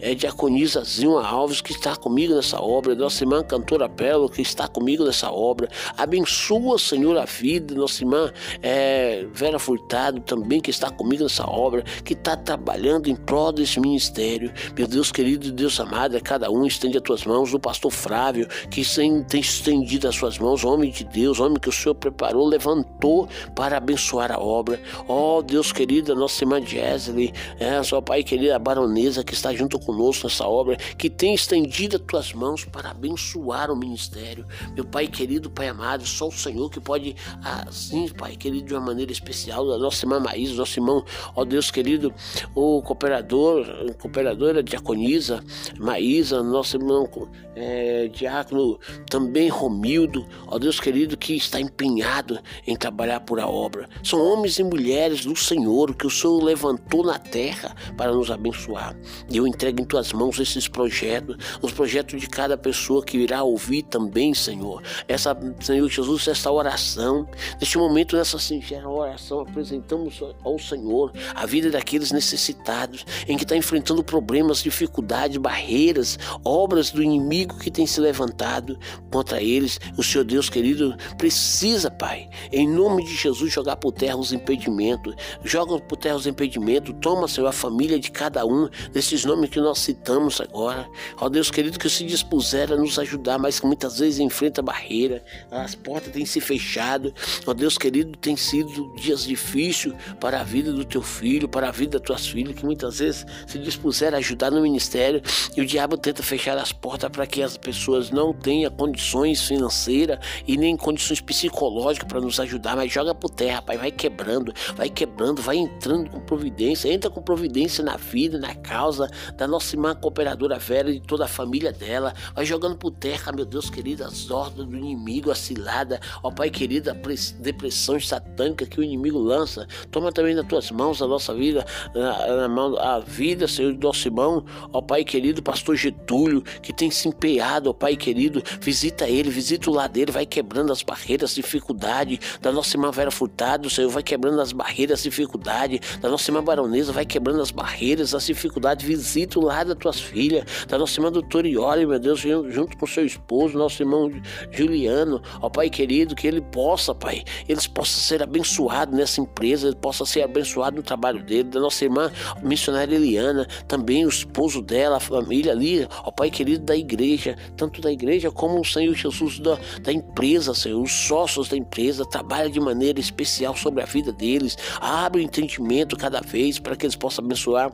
é, 0.00 0.14
Diaconisa 0.14 0.84
Zilma 0.84 1.26
Alves, 1.26 1.60
que 1.60 1.72
está 1.72 1.96
comigo 1.96 2.34
nessa 2.34 2.60
obra, 2.60 2.94
nossa 2.94 3.22
irmã 3.22 3.42
Cantora 3.42 3.88
Pérola, 3.88 4.28
que 4.28 4.42
está 4.42 4.66
comigo 4.68 5.04
nessa 5.04 5.30
obra. 5.30 5.68
Abençoa, 5.96 6.78
Senhor, 6.78 7.16
a 7.16 7.24
vida, 7.24 7.74
nossa 7.74 8.02
irmã 8.02 8.32
é, 8.62 9.26
Vera 9.32 9.58
Furtado 9.58 10.20
também, 10.20 10.60
que 10.60 10.70
está 10.70 10.90
comigo 10.90 11.22
nessa 11.22 11.48
obra, 11.48 11.82
que 12.04 12.12
está 12.12 12.36
trabalhando 12.36 13.08
em 13.08 13.16
prol 13.16 13.52
desse 13.52 13.80
ministério. 13.80 14.52
Meu 14.76 14.86
Deus 14.86 15.12
querido, 15.12 15.50
Deus 15.52 15.78
amado, 15.80 16.16
é 16.16 16.20
cada 16.20 16.50
um 16.50 16.66
estende 16.66 16.96
as 16.96 17.02
tuas 17.02 17.24
mãos, 17.24 17.52
o 17.54 17.58
pastor 17.58 17.90
Flávio, 17.90 18.48
que 18.70 18.82
tem 19.28 19.40
estendido 19.40 20.08
as 20.08 20.14
suas 20.14 20.38
mãos, 20.38 20.64
homem 20.64 20.90
de 20.90 21.04
Deus, 21.04 21.40
homem 21.40 21.58
que 21.58 21.68
o 21.68 21.72
Senhor 21.72 21.94
preparou, 21.94 22.46
levantou 22.46 23.28
para 23.54 23.76
abençoar 23.88 24.30
a 24.30 24.38
obra. 24.38 24.80
Ó 25.08 25.38
oh, 25.38 25.42
Deus 25.42 25.72
querido, 25.72 26.12
a 26.12 26.14
nossa 26.14 26.44
irmã 26.44 26.60
Jesly, 26.64 27.32
é, 27.58 27.82
sua 27.82 28.02
pai 28.02 28.22
querido, 28.22 28.54
a 28.54 28.58
baronesa 28.58 29.24
que 29.24 29.32
está 29.32 29.54
junto 29.54 29.78
conosco 29.78 30.26
nessa 30.26 30.46
obra, 30.46 30.76
que 30.76 31.08
tem 31.08 31.34
estendido 31.34 31.96
as 31.96 32.02
tuas 32.02 32.32
mãos 32.34 32.64
para 32.64 32.90
abençoar 32.90 33.70
o 33.70 33.76
ministério. 33.76 34.46
Meu 34.74 34.84
pai 34.84 35.06
querido, 35.06 35.50
pai 35.50 35.68
amado, 35.68 36.06
só 36.06 36.28
o 36.28 36.32
Senhor 36.32 36.70
que 36.70 36.80
pode, 36.80 37.16
assim, 37.42 38.08
pai 38.08 38.36
querido, 38.36 38.66
de 38.66 38.74
uma 38.74 38.84
maneira 38.84 39.10
especial, 39.10 39.66
da 39.66 39.78
nossa 39.78 40.04
irmã 40.04 40.20
Maísa, 40.20 40.54
nosso 40.54 40.78
irmão, 40.78 41.04
ó 41.34 41.44
Deus 41.44 41.70
querido, 41.70 42.12
o 42.54 42.82
cooperador, 42.82 43.64
cooperadora 43.98 44.62
diaconisa, 44.62 45.42
Maísa, 45.78 46.42
nosso 46.42 46.76
irmão 46.76 47.08
é, 47.54 48.08
diácono 48.08 48.78
também 49.08 49.48
Romildo, 49.48 50.26
ó 50.46 50.58
Deus 50.58 50.78
querido, 50.78 51.16
que 51.16 51.34
está 51.34 51.60
empenhado 51.60 52.38
em 52.66 52.76
trabalhar 52.76 53.20
por 53.20 53.40
a 53.40 53.48
obra. 53.48 53.77
São 54.02 54.20
homens 54.20 54.58
e 54.58 54.64
mulheres 54.64 55.24
do 55.24 55.36
Senhor 55.36 55.94
que 55.94 56.06
o 56.06 56.10
Senhor 56.10 56.42
levantou 56.42 57.04
na 57.04 57.18
terra 57.18 57.74
para 57.96 58.12
nos 58.12 58.30
abençoar. 58.30 58.96
E 59.28 59.36
eu 59.36 59.46
entrego 59.46 59.80
em 59.80 59.84
tuas 59.84 60.12
mãos 60.12 60.38
esses 60.38 60.68
projetos, 60.68 61.36
os 61.60 61.72
projetos 61.72 62.20
de 62.20 62.28
cada 62.28 62.56
pessoa 62.56 63.04
que 63.04 63.18
irá 63.18 63.42
ouvir 63.42 63.82
também, 63.82 64.34
Senhor. 64.34 64.82
Essa, 65.06 65.36
Senhor 65.60 65.88
Jesus, 65.88 66.28
essa 66.28 66.50
oração, 66.50 67.28
neste 67.60 67.78
momento, 67.78 68.16
nessa 68.16 68.38
singela 68.38 68.88
oração, 68.88 69.40
apresentamos 69.40 70.20
ao 70.42 70.58
Senhor 70.58 71.12
a 71.34 71.46
vida 71.46 71.70
daqueles 71.70 72.12
necessitados, 72.12 73.04
em 73.26 73.36
que 73.36 73.44
está 73.44 73.56
enfrentando 73.56 74.02
problemas, 74.02 74.62
dificuldades, 74.62 75.36
barreiras, 75.36 76.18
obras 76.44 76.90
do 76.90 77.02
inimigo 77.02 77.58
que 77.58 77.70
tem 77.70 77.86
se 77.86 78.00
levantado 78.00 78.78
contra 79.10 79.42
eles. 79.42 79.78
O 79.96 80.02
Senhor 80.02 80.24
Deus 80.24 80.48
querido 80.48 80.96
precisa, 81.16 81.90
Pai, 81.90 82.28
em 82.52 82.68
nome 82.68 83.04
de 83.04 83.16
Jesus, 83.16 83.52
jogar 83.52 83.67
por 83.76 83.92
terra 83.92 84.16
os 84.16 84.32
impedimentos. 84.32 85.14
Joga 85.44 85.78
por 85.78 85.96
terra 85.96 86.16
os 86.16 86.26
impedimentos. 86.26 86.94
Toma, 87.00 87.28
Senhor, 87.28 87.46
a 87.46 87.52
família 87.52 87.98
de 87.98 88.10
cada 88.10 88.44
um 88.44 88.68
desses 88.92 89.24
nomes 89.24 89.50
que 89.50 89.60
nós 89.60 89.78
citamos 89.78 90.40
agora. 90.40 90.88
Ó 91.20 91.28
Deus 91.28 91.50
querido, 91.50 91.78
que 91.78 91.88
se 91.88 92.04
dispuser 92.04 92.72
a 92.72 92.76
nos 92.76 92.98
ajudar, 92.98 93.38
mas 93.38 93.60
que 93.60 93.66
muitas 93.66 93.98
vezes 93.98 94.20
enfrenta 94.20 94.62
barreira. 94.62 95.22
As 95.50 95.74
portas 95.74 96.12
têm 96.12 96.24
se 96.26 96.40
fechado. 96.40 97.12
Ó 97.46 97.54
Deus 97.54 97.78
querido, 97.78 98.16
tem 98.18 98.36
sido 98.36 98.94
dias 98.96 99.24
difíceis 99.24 99.94
para 100.20 100.40
a 100.40 100.44
vida 100.44 100.72
do 100.72 100.84
teu 100.84 101.02
filho, 101.02 101.48
para 101.48 101.68
a 101.68 101.72
vida 101.72 101.98
das 101.98 102.06
tuas 102.06 102.26
filhas, 102.26 102.54
que 102.54 102.64
muitas 102.64 102.98
vezes 102.98 103.26
se 103.46 103.58
dispuser 103.58 104.14
a 104.14 104.18
ajudar 104.18 104.50
no 104.50 104.60
ministério 104.60 105.22
e 105.56 105.60
o 105.60 105.66
diabo 105.66 105.96
tenta 105.96 106.22
fechar 106.22 106.56
as 106.56 106.72
portas 106.72 107.10
para 107.10 107.26
que 107.26 107.42
as 107.42 107.56
pessoas 107.56 108.10
não 108.10 108.32
tenham 108.32 108.70
condições 108.70 109.42
financeiras 109.42 110.18
e 110.46 110.56
nem 110.56 110.76
condições 110.76 111.20
psicológicas 111.20 112.08
para 112.08 112.20
nos 112.20 112.38
ajudar, 112.40 112.76
mas 112.76 112.92
joga 112.92 113.14
por 113.14 113.30
terra, 113.30 113.57
pai, 113.62 113.76
vai 113.76 113.90
quebrando, 113.90 114.52
vai 114.76 114.88
quebrando, 114.88 115.42
vai 115.42 115.56
entrando 115.56 116.10
com 116.10 116.20
providência, 116.20 116.92
entra 116.92 117.10
com 117.10 117.22
providência 117.22 117.82
na 117.84 117.96
vida, 117.96 118.38
na 118.38 118.54
causa 118.54 119.10
da 119.36 119.46
nossa 119.46 119.74
irmã 119.74 119.94
cooperadora 119.94 120.58
Vera 120.58 120.90
e 120.90 120.98
de 120.98 121.06
toda 121.06 121.24
a 121.24 121.28
família 121.28 121.72
dela, 121.72 122.12
vai 122.34 122.44
jogando 122.44 122.76
por 122.76 122.90
terra, 122.90 123.32
meu 123.32 123.44
Deus 123.44 123.70
querido, 123.70 124.04
as 124.04 124.30
ordens 124.30 124.66
do 124.66 124.76
inimigo, 124.76 125.30
a 125.30 125.34
cilada, 125.34 126.00
ó 126.22 126.30
Pai 126.30 126.50
querido, 126.50 126.90
a 126.90 126.94
depressão 127.40 127.98
satânica 128.00 128.66
que 128.66 128.80
o 128.80 128.82
inimigo 128.82 129.18
lança, 129.18 129.66
toma 129.90 130.12
também 130.12 130.34
nas 130.34 130.46
tuas 130.46 130.70
mãos 130.70 131.02
a 131.02 131.06
nossa 131.06 131.34
vida, 131.34 131.64
na, 131.94 132.48
mão, 132.48 132.78
a 132.78 133.00
vida, 133.00 133.46
Senhor, 133.48 133.72
do 133.72 133.86
nosso 133.86 134.06
irmão, 134.06 134.44
ó 134.72 134.80
Pai 134.80 135.04
querido, 135.04 135.42
pastor 135.42 135.76
Getúlio, 135.76 136.42
que 136.62 136.72
tem 136.72 136.90
se 136.90 137.08
empenhado, 137.08 137.70
ó 137.70 137.72
Pai 137.72 137.96
querido, 137.96 138.42
visita 138.60 139.08
ele, 139.08 139.30
visita 139.30 139.70
o 139.70 139.74
lado 139.74 139.92
dele, 139.92 140.12
vai 140.12 140.26
quebrando 140.26 140.72
as 140.72 140.82
barreiras, 140.82 141.34
dificuldade 141.34 142.20
da 142.40 142.52
nossa 142.52 142.76
irmã 142.76 142.90
Vera 142.90 143.10
Furtado, 143.38 143.70
Senhor, 143.70 143.88
vai 143.88 144.02
quebrando 144.02 144.40
as 144.40 144.50
barreiras, 144.50 145.04
dificuldade 145.04 145.80
da 146.00 146.08
nossa 146.08 146.28
irmã 146.28 146.42
Baronesa, 146.42 146.92
vai 146.92 147.06
quebrando 147.06 147.40
as 147.40 147.52
barreiras, 147.52 148.12
as 148.12 148.26
dificuldades, 148.26 148.84
visita 148.84 149.38
o 149.38 149.44
lado 149.44 149.68
das 149.68 149.78
tuas 149.78 150.00
filhas, 150.00 150.44
da 150.66 150.76
nossa 150.76 150.98
irmã 150.98 151.12
doutora 151.12 151.46
Ioli, 151.46 151.86
meu 151.86 152.00
Deus, 152.00 152.18
junto 152.18 152.76
com 152.76 152.84
seu 152.84 153.06
esposo, 153.06 153.56
nosso 153.56 153.80
irmão 153.80 154.10
Juliano, 154.50 155.22
ó 155.40 155.48
Pai 155.48 155.70
querido, 155.70 156.16
que 156.16 156.26
ele 156.26 156.40
possa, 156.40 156.92
Pai, 156.92 157.22
eles 157.48 157.68
possam 157.68 158.00
ser 158.00 158.24
abençoados 158.24 158.92
nessa 158.92 159.20
empresa, 159.20 159.68
ele 159.68 159.76
possa 159.76 160.04
ser 160.04 160.22
abençoado 160.22 160.78
no 160.78 160.82
trabalho 160.82 161.22
dele, 161.22 161.44
da 161.44 161.60
nossa 161.60 161.84
irmã 161.84 162.10
missionária 162.42 162.96
Eliana, 162.96 163.46
também 163.68 164.04
o 164.04 164.08
esposo 164.08 164.60
dela, 164.60 164.96
a 164.96 165.00
família 165.00 165.52
ali, 165.52 165.86
ó 166.02 166.10
Pai 166.10 166.28
querido 166.28 166.64
da 166.64 166.76
igreja, 166.76 167.36
tanto 167.56 167.80
da 167.80 167.92
igreja 167.92 168.32
como 168.32 168.60
o 168.60 168.64
Senhor 168.64 168.96
Jesus 168.96 169.38
da, 169.38 169.56
da 169.80 169.92
empresa, 169.92 170.52
Senhor, 170.54 170.82
os 170.82 170.90
sócios 170.90 171.48
da 171.48 171.56
empresa, 171.56 172.04
trabalha 172.04 172.50
de 172.50 172.58
maneira 172.58 172.98
especial 172.98 173.27
sobre 173.54 173.82
a 173.82 173.86
vida 173.86 174.12
deles, 174.12 174.56
abre 174.80 175.20
o 175.20 175.24
entendimento 175.24 175.96
cada 175.96 176.20
vez 176.20 176.58
para 176.58 176.76
que 176.76 176.86
eles 176.86 176.96
possam 176.96 177.24
abençoar 177.24 177.70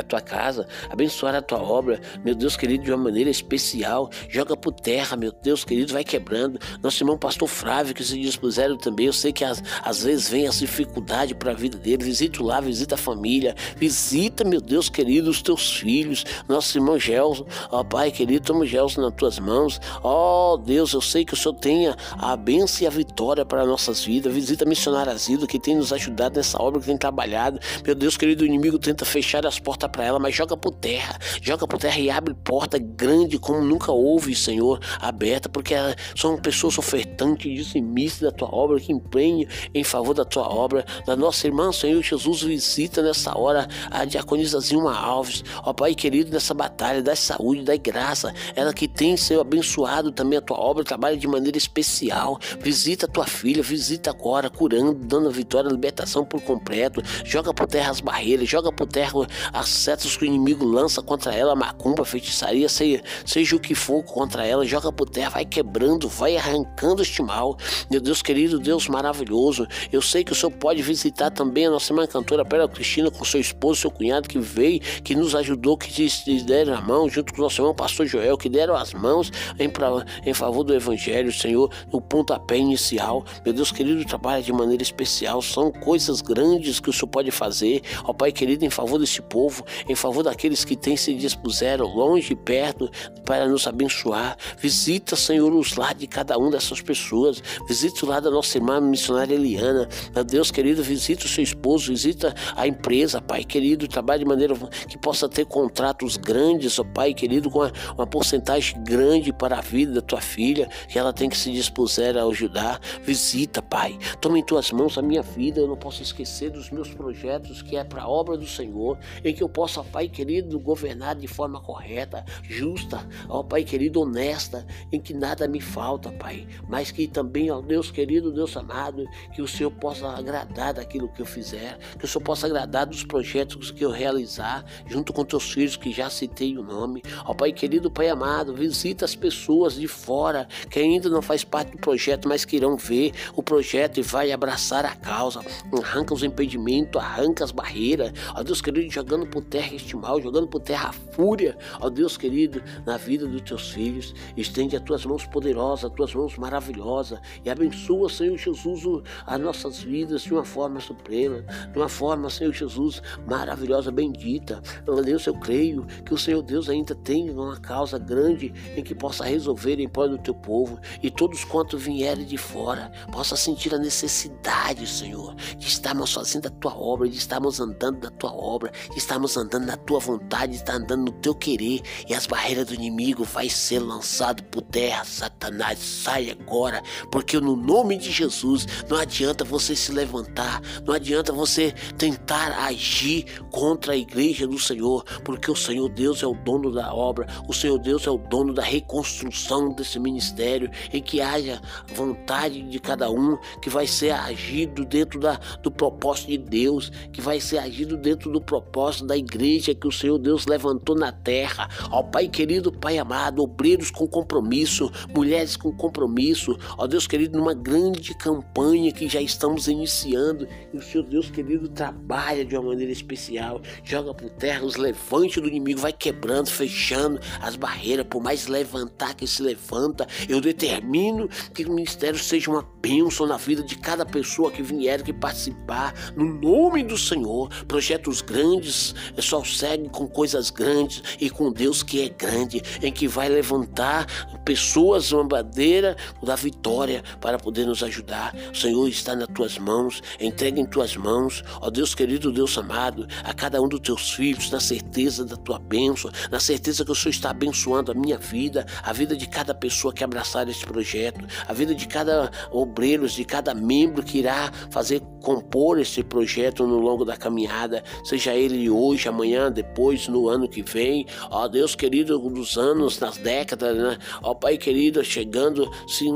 a 0.00 0.02
tua 0.02 0.20
casa, 0.20 0.66
abençoar 0.90 1.34
a 1.34 1.42
tua 1.42 1.62
obra, 1.62 2.00
meu 2.24 2.34
Deus 2.34 2.56
querido, 2.56 2.84
de 2.84 2.92
uma 2.92 3.04
maneira 3.04 3.30
especial. 3.30 4.10
Joga 4.28 4.56
por 4.56 4.72
terra, 4.72 5.16
meu 5.16 5.32
Deus 5.32 5.64
querido, 5.64 5.92
vai 5.92 6.04
quebrando. 6.04 6.58
Nosso 6.82 7.02
irmão 7.02 7.18
pastor 7.18 7.48
Flávio, 7.48 7.94
que 7.94 8.04
se 8.04 8.18
dispuseram 8.18 8.76
também, 8.76 9.06
eu 9.06 9.12
sei 9.12 9.32
que 9.32 9.44
às, 9.44 9.62
às 9.82 10.02
vezes 10.02 10.28
vem 10.28 10.46
as 10.46 10.58
dificuldades 10.58 11.36
para 11.36 11.52
a 11.52 11.54
vida 11.54 11.78
dele. 11.78 12.04
Visita 12.04 12.42
lá, 12.42 12.60
visita 12.60 12.94
a 12.94 12.98
família, 12.98 13.54
visita, 13.76 14.44
meu 14.44 14.60
Deus 14.60 14.88
querido, 14.88 15.30
os 15.30 15.42
teus 15.42 15.76
filhos. 15.76 16.24
Nosso 16.48 16.76
irmão 16.76 16.98
Gelson, 16.98 17.46
ó 17.70 17.82
Pai 17.84 18.10
querido, 18.10 18.46
toma 18.46 18.66
Gelson 18.66 19.02
nas 19.02 19.14
tuas 19.14 19.38
mãos. 19.38 19.80
Ó 20.02 20.56
Deus, 20.56 20.92
eu 20.92 21.00
sei 21.00 21.24
que 21.24 21.34
o 21.34 21.36
Senhor 21.36 21.54
tenha 21.54 21.96
a 22.18 22.36
bênção 22.36 22.84
e 22.84 22.86
a 22.86 22.90
vitória 22.90 23.44
para 23.44 23.64
nossas 23.66 24.04
vidas. 24.04 24.32
Visita 24.32 24.64
a 24.64 24.68
missionária 24.68 25.12
Asilo, 25.12 25.46
que 25.46 25.58
tem 25.58 25.76
nos 25.76 25.92
ajudado 25.92 26.36
nessa 26.36 26.60
obra, 26.60 26.80
que 26.80 26.86
tem 26.86 26.96
trabalhado. 26.96 27.58
Meu 27.84 27.94
Deus 27.94 28.16
querido, 28.16 28.42
o 28.42 28.46
inimigo 28.46 28.78
tenta 28.78 29.04
fechar 29.04 29.46
as 29.46 29.58
portas 29.58 29.83
para 29.88 30.04
ela, 30.04 30.18
mas 30.18 30.34
joga 30.34 30.56
por 30.56 30.72
terra, 30.72 31.18
joga 31.40 31.66
por 31.66 31.78
terra 31.78 31.98
e 31.98 32.10
abre 32.10 32.34
porta 32.34 32.78
grande 32.78 33.38
como 33.38 33.60
nunca 33.60 33.92
houve, 33.92 34.34
Senhor, 34.34 34.80
aberta, 35.00 35.48
porque 35.48 35.74
são 36.16 36.36
pessoas 36.36 36.78
ofertantes, 36.78 37.52
dizimistas 37.52 38.20
da 38.20 38.32
tua 38.32 38.54
obra, 38.54 38.80
que 38.80 38.92
empenham 38.92 39.48
em 39.74 39.84
favor 39.84 40.14
da 40.14 40.24
tua 40.24 40.48
obra, 40.48 40.84
da 41.06 41.16
nossa 41.16 41.46
irmã, 41.46 41.72
Senhor 41.72 42.02
Jesus, 42.02 42.42
visita 42.42 43.02
nessa 43.02 43.36
hora 43.36 43.68
a 43.90 44.04
diaconisa 44.04 44.60
Zilma 44.60 44.96
Alves, 44.96 45.44
ó 45.62 45.72
Pai 45.72 45.94
querido, 45.94 46.30
nessa 46.30 46.54
batalha, 46.54 47.02
da 47.02 47.16
saúde, 47.16 47.62
da 47.62 47.76
graça, 47.76 48.32
ela 48.54 48.72
que 48.72 48.86
tem, 48.86 49.16
Senhor, 49.16 49.40
abençoado 49.40 50.12
também 50.12 50.38
a 50.38 50.42
tua 50.42 50.58
obra, 50.58 50.84
trabalha 50.84 51.16
de 51.16 51.26
maneira 51.26 51.58
especial, 51.58 52.38
visita 52.60 53.06
a 53.06 53.08
tua 53.08 53.26
filha, 53.26 53.62
visita 53.62 54.10
agora, 54.10 54.48
curando, 54.48 54.94
dando 54.94 55.28
a 55.28 55.32
vitória, 55.32 55.68
a 55.68 55.72
libertação 55.72 56.24
por 56.24 56.40
completo, 56.40 57.02
joga 57.24 57.52
por 57.52 57.66
terra 57.66 57.90
as 57.90 58.00
barreiras, 58.00 58.48
joga 58.48 58.72
por 58.72 58.86
terra 58.86 59.12
as 59.52 59.68
setas 59.74 60.16
que 60.16 60.24
o 60.24 60.26
inimigo 60.26 60.64
lança 60.64 61.02
contra 61.02 61.34
ela, 61.34 61.54
macumba, 61.54 62.04
feitiçaria, 62.04 62.68
seja, 62.68 63.02
seja 63.24 63.56
o 63.56 63.60
que 63.60 63.74
for 63.74 64.02
contra 64.02 64.46
ela, 64.46 64.64
joga 64.64 64.92
por 64.92 65.08
terra, 65.08 65.30
vai 65.30 65.44
quebrando, 65.44 66.08
vai 66.08 66.36
arrancando 66.36 67.02
este 67.02 67.22
mal. 67.22 67.56
Meu 67.90 68.00
Deus 68.00 68.22
querido, 68.22 68.58
Deus 68.58 68.88
maravilhoso, 68.88 69.66
eu 69.92 70.00
sei 70.02 70.24
que 70.24 70.32
o 70.32 70.34
Senhor 70.34 70.52
pode 70.52 70.82
visitar 70.82 71.30
também 71.30 71.66
a 71.66 71.70
nossa 71.70 71.92
irmã 71.92 72.06
cantora 72.06 72.44
Pérola 72.44 72.68
Cristina 72.68 73.10
com 73.10 73.24
seu 73.24 73.40
esposo, 73.40 73.80
seu 73.82 73.90
cunhado 73.90 74.28
que 74.28 74.38
veio, 74.38 74.80
que 75.02 75.14
nos 75.14 75.34
ajudou, 75.34 75.76
que 75.76 75.90
te 75.90 76.42
deram 76.42 76.74
a 76.74 76.80
mão, 76.80 77.08
junto 77.08 77.32
com 77.32 77.40
o 77.40 77.44
nosso 77.44 77.60
irmão 77.60 77.74
pastor 77.74 78.06
Joel, 78.06 78.36
que 78.36 78.48
deram 78.48 78.74
as 78.74 78.92
mãos 78.92 79.30
em, 79.58 79.68
pra, 79.68 80.04
em 80.24 80.34
favor 80.34 80.64
do 80.64 80.74
Evangelho, 80.74 81.32
Senhor, 81.32 81.70
no 81.92 82.00
pontapé 82.00 82.56
inicial. 82.56 83.24
Meu 83.44 83.52
Deus 83.52 83.70
querido, 83.70 84.04
trabalha 84.04 84.42
de 84.42 84.52
maneira 84.52 84.82
especial, 84.82 85.42
são 85.42 85.70
coisas 85.70 86.20
grandes 86.20 86.80
que 86.80 86.90
o 86.90 86.92
Senhor 86.92 87.08
pode 87.08 87.30
fazer, 87.30 87.82
ó 88.04 88.12
Pai 88.12 88.32
querido, 88.32 88.64
em 88.64 88.70
favor 88.70 88.98
desse 88.98 89.20
povo, 89.20 89.63
em 89.88 89.94
favor 89.94 90.22
daqueles 90.22 90.64
que 90.64 90.76
têm 90.76 90.96
se 90.96 91.14
dispuseram, 91.14 91.86
longe 91.86 92.32
e 92.32 92.36
perto, 92.36 92.90
para 93.24 93.46
nos 93.48 93.66
abençoar. 93.66 94.36
Visita, 94.58 95.16
Senhor, 95.16 95.52
os 95.52 95.76
lares 95.76 95.98
de 95.98 96.06
cada 96.06 96.36
uma 96.38 96.50
dessas 96.50 96.80
pessoas. 96.80 97.42
Visita 97.66 98.04
o 98.04 98.08
lado 98.08 98.24
da 98.24 98.30
nossa 98.30 98.56
irmã 98.58 98.80
missionária 98.80 99.34
Eliana. 99.34 99.88
Meu 100.14 100.24
Deus 100.24 100.50
querido, 100.50 100.82
visita 100.82 101.24
o 101.26 101.28
seu 101.28 101.42
esposo, 101.42 101.90
visita 101.90 102.34
a 102.56 102.66
empresa, 102.66 103.20
Pai 103.20 103.44
querido, 103.44 103.88
trabalhe 103.88 104.24
de 104.24 104.28
maneira 104.28 104.54
que 104.88 104.98
possa 104.98 105.28
ter 105.28 105.46
contratos 105.46 106.16
grandes, 106.16 106.78
ó 106.78 106.84
Pai 106.84 107.14
querido, 107.14 107.50
com 107.50 107.60
uma, 107.60 107.72
uma 107.96 108.06
porcentagem 108.06 108.82
grande 108.82 109.32
para 109.32 109.58
a 109.58 109.60
vida 109.60 109.92
da 109.92 110.00
tua 110.00 110.20
filha, 110.20 110.68
que 110.88 110.98
ela 110.98 111.12
tem 111.12 111.28
que 111.28 111.36
se 111.36 111.50
dispuser 111.50 112.16
a 112.16 112.24
ajudar. 112.24 112.80
Visita, 113.02 113.62
Pai. 113.62 113.98
Toma 114.20 114.38
em 114.38 114.42
tuas 114.42 114.70
mãos 114.70 114.98
a 114.98 115.02
minha 115.02 115.22
vida, 115.22 115.60
eu 115.60 115.68
não 115.68 115.76
posso 115.76 116.02
esquecer 116.02 116.50
dos 116.50 116.70
meus 116.70 116.88
projetos, 116.92 117.62
que 117.62 117.76
é 117.76 117.84
para 117.84 118.02
a 118.02 118.08
obra 118.08 118.36
do 118.36 118.46
Senhor, 118.46 118.98
em 119.24 119.34
que 119.34 119.42
eu 119.42 119.48
possa, 119.54 119.84
Pai 119.84 120.08
querido, 120.08 120.58
governar 120.58 121.14
de 121.14 121.28
forma 121.28 121.60
correta, 121.60 122.24
justa, 122.42 123.08
ó 123.28 123.42
Pai 123.42 123.62
querido, 123.62 124.00
honesta, 124.00 124.66
em 124.90 125.00
que 125.00 125.14
nada 125.14 125.46
me 125.46 125.60
falta, 125.60 126.10
Pai, 126.10 126.46
mas 126.68 126.90
que 126.90 127.06
também, 127.06 127.50
ó 127.50 127.62
Deus 127.62 127.90
querido, 127.90 128.32
Deus 128.32 128.56
amado, 128.56 129.06
que 129.32 129.40
o 129.40 129.46
Senhor 129.46 129.70
possa 129.70 130.08
agradar 130.08 130.74
daquilo 130.74 131.08
que 131.08 131.22
eu 131.22 131.26
fizer, 131.26 131.78
que 131.96 132.04
o 132.04 132.08
Senhor 132.08 132.24
possa 132.24 132.46
agradar 132.46 132.84
dos 132.84 133.04
projetos 133.04 133.70
que 133.70 133.84
eu 133.84 133.90
realizar, 133.90 134.64
junto 134.88 135.12
com 135.12 135.24
teus 135.24 135.52
filhos 135.52 135.76
que 135.76 135.92
já 135.92 136.10
citei 136.10 136.58
o 136.58 136.62
nome. 136.62 137.00
Ó 137.24 137.32
Pai 137.32 137.52
querido, 137.52 137.90
Pai 137.90 138.08
amado, 138.08 138.54
visita 138.54 139.04
as 139.04 139.14
pessoas 139.14 139.74
de 139.74 139.86
fora 139.86 140.48
que 140.68 140.80
ainda 140.80 141.08
não 141.08 141.22
faz 141.22 141.44
parte 141.44 141.72
do 141.72 141.78
projeto, 141.78 142.28
mas 142.28 142.44
que 142.44 142.56
irão 142.56 142.76
ver 142.76 143.12
o 143.36 143.42
projeto 143.42 144.00
e 144.00 144.02
vai 144.02 144.32
abraçar 144.32 144.84
a 144.84 144.96
causa. 144.96 145.40
Arranca 145.80 146.12
os 146.12 146.24
impedimentos, 146.24 147.00
arranca 147.00 147.44
as 147.44 147.52
barreiras. 147.52 148.12
Ó 148.34 148.42
Deus 148.42 148.60
querido, 148.60 148.92
jogando 148.92 149.26
por 149.34 149.42
terra 149.42 149.74
este 149.74 149.96
mal, 149.96 150.22
jogando 150.22 150.46
por 150.46 150.60
terra 150.60 150.90
a 150.90 150.92
fúria. 150.92 151.58
Ó 151.80 151.90
Deus 151.90 152.16
querido, 152.16 152.62
na 152.86 152.96
vida 152.96 153.26
dos 153.26 153.42
teus 153.42 153.72
filhos, 153.72 154.14
estende 154.36 154.76
as 154.76 154.82
tuas 154.82 155.04
mãos 155.04 155.26
poderosas, 155.26 155.86
as 155.86 155.96
tuas 155.96 156.14
mãos 156.14 156.38
maravilhosas 156.38 157.18
e 157.44 157.50
abençoa, 157.50 158.08
Senhor 158.08 158.38
Jesus, 158.38 159.02
as 159.26 159.40
nossas 159.40 159.80
vidas 159.80 160.22
de 160.22 160.32
uma 160.32 160.44
forma 160.44 160.78
suprema, 160.78 161.42
de 161.72 161.76
uma 161.76 161.88
forma, 161.88 162.30
Senhor 162.30 162.52
Jesus, 162.52 163.02
maravilhosa, 163.26 163.90
bendita. 163.90 164.62
Ó 164.86 165.00
Deus, 165.00 165.26
eu 165.26 165.34
creio 165.34 165.84
que 166.04 166.14
o 166.14 166.18
Senhor 166.18 166.42
Deus 166.42 166.68
ainda 166.68 166.94
tem 166.94 167.30
uma 167.30 167.58
causa 167.58 167.98
grande 167.98 168.54
em 168.76 168.84
que 168.84 168.94
possa 168.94 169.24
resolver 169.24 169.80
em 169.80 169.88
prol 169.88 170.10
do 170.10 170.18
teu 170.18 170.34
povo 170.34 170.78
e 171.02 171.10
todos 171.10 171.44
quanto 171.44 171.76
vierem 171.76 172.24
de 172.24 172.38
fora 172.38 172.92
possa 173.10 173.34
sentir 173.34 173.74
a 173.74 173.78
necessidade, 173.78 174.86
Senhor, 174.86 175.34
de 175.34 175.66
estarmos 175.66 176.12
fazendo 176.12 176.46
a 176.46 176.50
tua 176.50 176.76
obra, 176.76 177.08
de 177.08 177.16
estarmos 177.16 177.58
andando 177.58 178.00
da 178.00 178.10
tua 178.10 178.32
obra, 178.32 178.70
de 178.90 178.98
estarmos 178.98 179.23
andando 179.36 179.66
na 179.66 179.76
tua 179.76 179.98
vontade, 179.98 180.52
de 180.52 180.58
estar 180.58 180.74
andando 180.74 181.06
no 181.06 181.12
teu 181.12 181.34
querer 181.34 181.82
e 182.08 182.14
as 182.14 182.26
barreiras 182.26 182.66
do 182.66 182.74
inimigo 182.74 183.24
vai 183.24 183.48
ser 183.48 183.78
lançado 183.78 184.42
por 184.44 184.62
terra, 184.62 185.04
Satanás, 185.04 185.78
sai 185.78 186.30
agora, 186.30 186.82
porque 187.10 187.38
no 187.40 187.56
nome 187.56 187.96
de 187.96 188.10
Jesus 188.10 188.66
não 188.88 188.96
adianta 188.96 189.44
você 189.44 189.74
se 189.74 189.92
levantar, 189.92 190.60
não 190.84 190.94
adianta 190.94 191.32
você 191.32 191.72
tentar 191.96 192.64
agir 192.64 193.24
contra 193.50 193.92
a 193.92 193.96
igreja 193.96 194.46
do 194.46 194.58
Senhor, 194.58 195.04
porque 195.24 195.50
o 195.50 195.56
Senhor 195.56 195.88
Deus 195.88 196.22
é 196.22 196.26
o 196.26 196.34
dono 196.34 196.70
da 196.70 196.94
obra, 196.94 197.26
o 197.48 197.52
Senhor 197.52 197.78
Deus 197.78 198.06
é 198.06 198.10
o 198.10 198.18
dono 198.18 198.52
da 198.52 198.62
reconstrução 198.62 199.72
desse 199.72 199.98
ministério, 199.98 200.70
em 200.92 201.02
que 201.02 201.20
haja 201.20 201.60
vontade 201.94 202.62
de 202.62 202.78
cada 202.78 203.10
um, 203.10 203.36
que 203.60 203.70
vai 203.70 203.86
ser 203.86 204.10
agido 204.10 204.84
dentro 204.84 205.20
da, 205.20 205.38
do 205.62 205.70
propósito 205.70 206.28
de 206.28 206.38
Deus, 206.38 206.90
que 207.12 207.20
vai 207.20 207.40
ser 207.40 207.58
agido 207.58 207.96
dentro 207.96 208.30
do 208.30 208.40
propósito 208.40 209.06
da 209.06 209.13
igreja 209.16 209.74
que 209.74 209.86
o 209.86 209.92
Senhor 209.92 210.18
Deus 210.18 210.46
levantou 210.46 210.96
na 210.96 211.12
terra. 211.12 211.68
Ó 211.90 212.02
Pai 212.02 212.28
querido, 212.28 212.72
Pai 212.72 212.98
amado, 212.98 213.42
obreiros 213.42 213.90
com 213.90 214.06
compromisso, 214.06 214.90
mulheres 215.14 215.56
com 215.56 215.72
compromisso, 215.72 216.56
ó 216.76 216.86
Deus 216.86 217.06
querido, 217.06 217.38
numa 217.38 217.54
grande 217.54 218.14
campanha 218.14 218.92
que 218.92 219.08
já 219.08 219.20
estamos 219.20 219.68
iniciando, 219.68 220.46
e 220.72 220.76
o 220.76 220.82
Senhor 220.82 221.04
Deus 221.04 221.30
querido 221.30 221.68
trabalha 221.68 222.44
de 222.44 222.56
uma 222.56 222.70
maneira 222.70 222.92
especial, 222.92 223.60
joga 223.82 224.14
por 224.14 224.30
terra 224.30 224.64
os 224.64 224.76
levantes 224.76 225.40
do 225.40 225.48
inimigo, 225.48 225.80
vai 225.80 225.92
quebrando, 225.92 226.50
fechando 226.50 227.20
as 227.40 227.56
barreiras, 227.56 228.06
por 228.08 228.22
mais 228.22 228.46
levantar 228.46 229.14
que 229.14 229.26
se 229.26 229.42
levanta, 229.42 230.06
eu 230.28 230.40
determino 230.40 231.28
que 231.52 231.64
o 231.64 231.72
ministério 231.72 232.18
seja 232.18 232.50
uma 232.50 232.66
bênção 232.80 233.26
na 233.26 233.36
vida 233.36 233.62
de 233.62 233.76
cada 233.76 234.04
pessoa 234.04 234.50
que 234.50 234.62
vier, 234.62 235.02
que 235.02 235.12
participar, 235.12 235.94
no 236.16 236.24
nome 236.24 236.82
do 236.82 236.96
Senhor, 236.96 237.48
projetos 237.66 238.20
grandes, 238.20 238.94
só 239.18 239.42
segue 239.44 239.88
com 239.88 240.06
coisas 240.06 240.50
grandes 240.50 241.02
e 241.20 241.30
com 241.30 241.52
Deus 241.52 241.82
que 241.82 242.02
é 242.02 242.08
grande, 242.08 242.62
em 242.82 242.92
que 242.92 243.06
vai 243.06 243.28
levantar 243.28 244.06
pessoas 244.44 245.12
uma 245.12 245.24
bandeira 245.24 245.96
da 246.22 246.36
vitória 246.36 247.02
para 247.20 247.38
poder 247.38 247.66
nos 247.66 247.82
ajudar. 247.82 248.34
O 248.52 248.56
Senhor 248.56 248.88
está 248.88 249.14
nas 249.14 249.28
tuas 249.28 249.58
mãos, 249.58 250.02
entrega 250.20 250.60
em 250.60 250.66
tuas 250.66 250.96
mãos, 250.96 251.42
ó 251.60 251.70
Deus 251.70 251.94
querido, 251.94 252.32
Deus 252.32 252.56
amado, 252.58 253.06
a 253.22 253.32
cada 253.32 253.60
um 253.60 253.68
dos 253.68 253.80
teus 253.80 254.12
filhos, 254.12 254.50
na 254.50 254.60
certeza 254.60 255.24
da 255.24 255.36
tua 255.36 255.58
bênção, 255.58 256.10
na 256.30 256.40
certeza 256.40 256.84
que 256.84 256.92
o 256.92 256.94
Senhor 256.94 257.10
está 257.12 257.30
abençoando 257.30 257.92
a 257.92 257.94
minha 257.94 258.18
vida, 258.18 258.66
a 258.82 258.92
vida 258.92 259.16
de 259.16 259.26
cada 259.26 259.54
pessoa 259.54 259.92
que 259.92 260.04
abraçar 260.04 260.48
esse 260.48 260.64
projeto, 260.64 261.24
a 261.46 261.52
vida 261.52 261.74
de 261.74 261.86
cada 261.86 262.30
obreiro, 262.50 263.08
de 263.08 263.24
cada 263.24 263.54
membro 263.54 264.02
que 264.02 264.18
irá 264.18 264.52
fazer 264.70 265.00
compor 265.22 265.80
esse 265.80 266.02
projeto 266.02 266.66
no 266.66 266.78
longo 266.78 267.04
da 267.04 267.16
caminhada, 267.16 267.82
seja 268.04 268.34
ele 268.34 268.68
hoje, 268.68 268.93
amanhã, 269.08 269.50
depois, 269.50 270.08
no 270.08 270.28
ano 270.28 270.48
que 270.48 270.62
vem, 270.62 271.06
ó 271.30 271.48
Deus 271.48 271.74
querido, 271.74 272.18
dos 272.30 272.56
anos, 272.56 272.98
nas 272.98 273.16
décadas, 273.16 273.76
né? 273.76 273.98
Ó 274.22 274.34
Pai 274.34 274.56
querido, 274.56 275.02
chegando, 275.04 275.70
sim, 275.86 276.12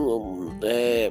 é, 0.63 1.11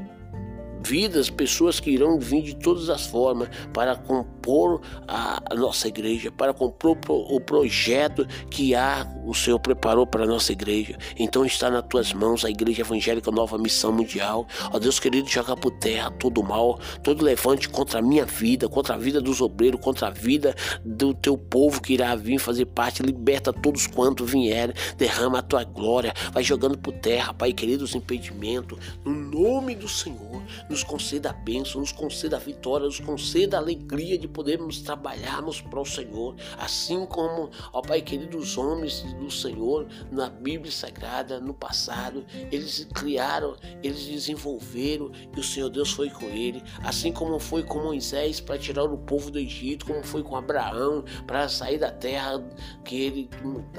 vidas, 0.88 1.30
pessoas 1.30 1.80
que 1.80 1.92
irão 1.92 2.18
vir 2.18 2.42
de 2.42 2.56
todas 2.56 2.90
as 2.90 3.06
formas 3.06 3.50
para 3.74 3.96
compor 3.96 4.82
a, 5.08 5.42
nossa 5.56 5.88
igreja, 5.88 6.32
para 6.32 6.54
compor 6.54 6.98
o 7.08 7.40
projeto 7.42 8.26
que 8.50 8.74
há, 8.74 9.06
o 9.26 9.34
Senhor 9.34 9.60
preparou 9.60 10.08
para 10.08 10.24
a 10.24 10.28
nossa 10.28 10.54
igreja. 10.54 10.98
Então 11.18 11.46
está 11.46 11.70
nas 11.70 11.86
tuas 11.88 12.14
mãos 12.14 12.46
a 12.46 12.50
Igreja 12.50 12.82
Evangélica 12.82 13.30
Nova 13.32 13.58
Missão 13.58 13.92
Mundial. 13.92 14.48
Ó 14.72 14.80
Deus 14.80 15.00
querido, 15.00 15.28
joga 15.28 15.56
por 15.58 15.72
terra 15.72 16.10
todo 16.12 16.42
mal, 16.42 16.80
todo 17.04 17.24
levante 17.24 17.68
contra 17.68 18.00
a 18.00 18.02
minha 18.02 18.26
vida, 18.26 18.70
contra 18.70 18.96
a 18.96 18.98
vida 18.98 19.20
dos 19.20 19.42
obreiros, 19.42 19.82
contra 19.82 20.08
a 20.08 20.12
vida 20.12 20.56
do 20.86 21.14
teu 21.14 21.38
povo 21.38 21.82
que 21.82 21.94
irá 21.94 22.16
vir 22.16 22.40
fazer 22.40 22.66
parte. 22.66 23.04
Liberta 23.04 23.52
todos 23.52 23.88
quanto 23.88 24.24
vierem, 24.26 24.74
derrama 24.98 25.40
a 25.40 25.42
tua 25.42 25.64
glória, 25.66 26.14
vai 26.32 26.44
jogando 26.44 26.78
por 26.78 26.94
terra, 26.94 27.34
Pai 27.34 27.52
querido, 27.52 27.84
os 27.84 27.96
impedimentos, 27.96 28.80
no 29.04 29.14
nome 29.14 29.76
do 29.76 29.90
Senhor 29.90 30.42
nos 30.78 30.84
conceda 30.84 31.32
a 31.32 31.34
bênção, 31.34 31.82
nos 31.82 31.92
conceda 31.92 32.36
a 32.36 32.40
vitória, 32.40 32.86
nos 32.86 33.00
conceda 33.00 33.58
a 33.58 33.60
alegria 33.60 34.16
de 34.16 34.28
podermos 34.28 34.80
trabalharmos 34.82 35.60
para 35.60 35.82
o 35.82 35.86
Senhor, 35.86 36.36
assim 36.60 37.04
como, 37.08 37.50
ó 37.74 37.82
Pai 37.82 38.02
querido, 38.02 38.38
os 38.38 38.58
homens 38.60 39.02
do 39.14 39.32
Senhor 39.32 39.88
na 40.12 40.30
Bíblia 40.30 40.72
Sagrada, 40.72 41.40
no 41.40 41.54
passado, 41.54 42.24
eles 42.52 42.88
criaram, 42.94 43.56
eles 43.82 44.06
desenvolveram 44.06 45.12
e 45.36 45.40
o 45.40 45.44
Senhor 45.44 45.70
Deus 45.70 45.92
foi 45.92 46.12
com 46.12 46.26
ele, 46.26 46.62
assim 46.84 47.12
como 47.12 47.40
foi 47.40 47.64
com 47.64 47.80
Moisés 47.80 48.40
para 48.40 48.60
tirar 48.60 48.84
o 48.84 49.00
povo 49.00 49.32
do 49.32 49.40
Egito, 49.40 49.86
como 49.88 50.04
foi 50.04 50.22
com 50.22 50.36
Abraão 50.36 51.04
para 51.26 51.50
sair 51.50 51.80
da 51.80 51.90
terra 51.90 52.40
que 52.86 53.02
ele 53.02 53.30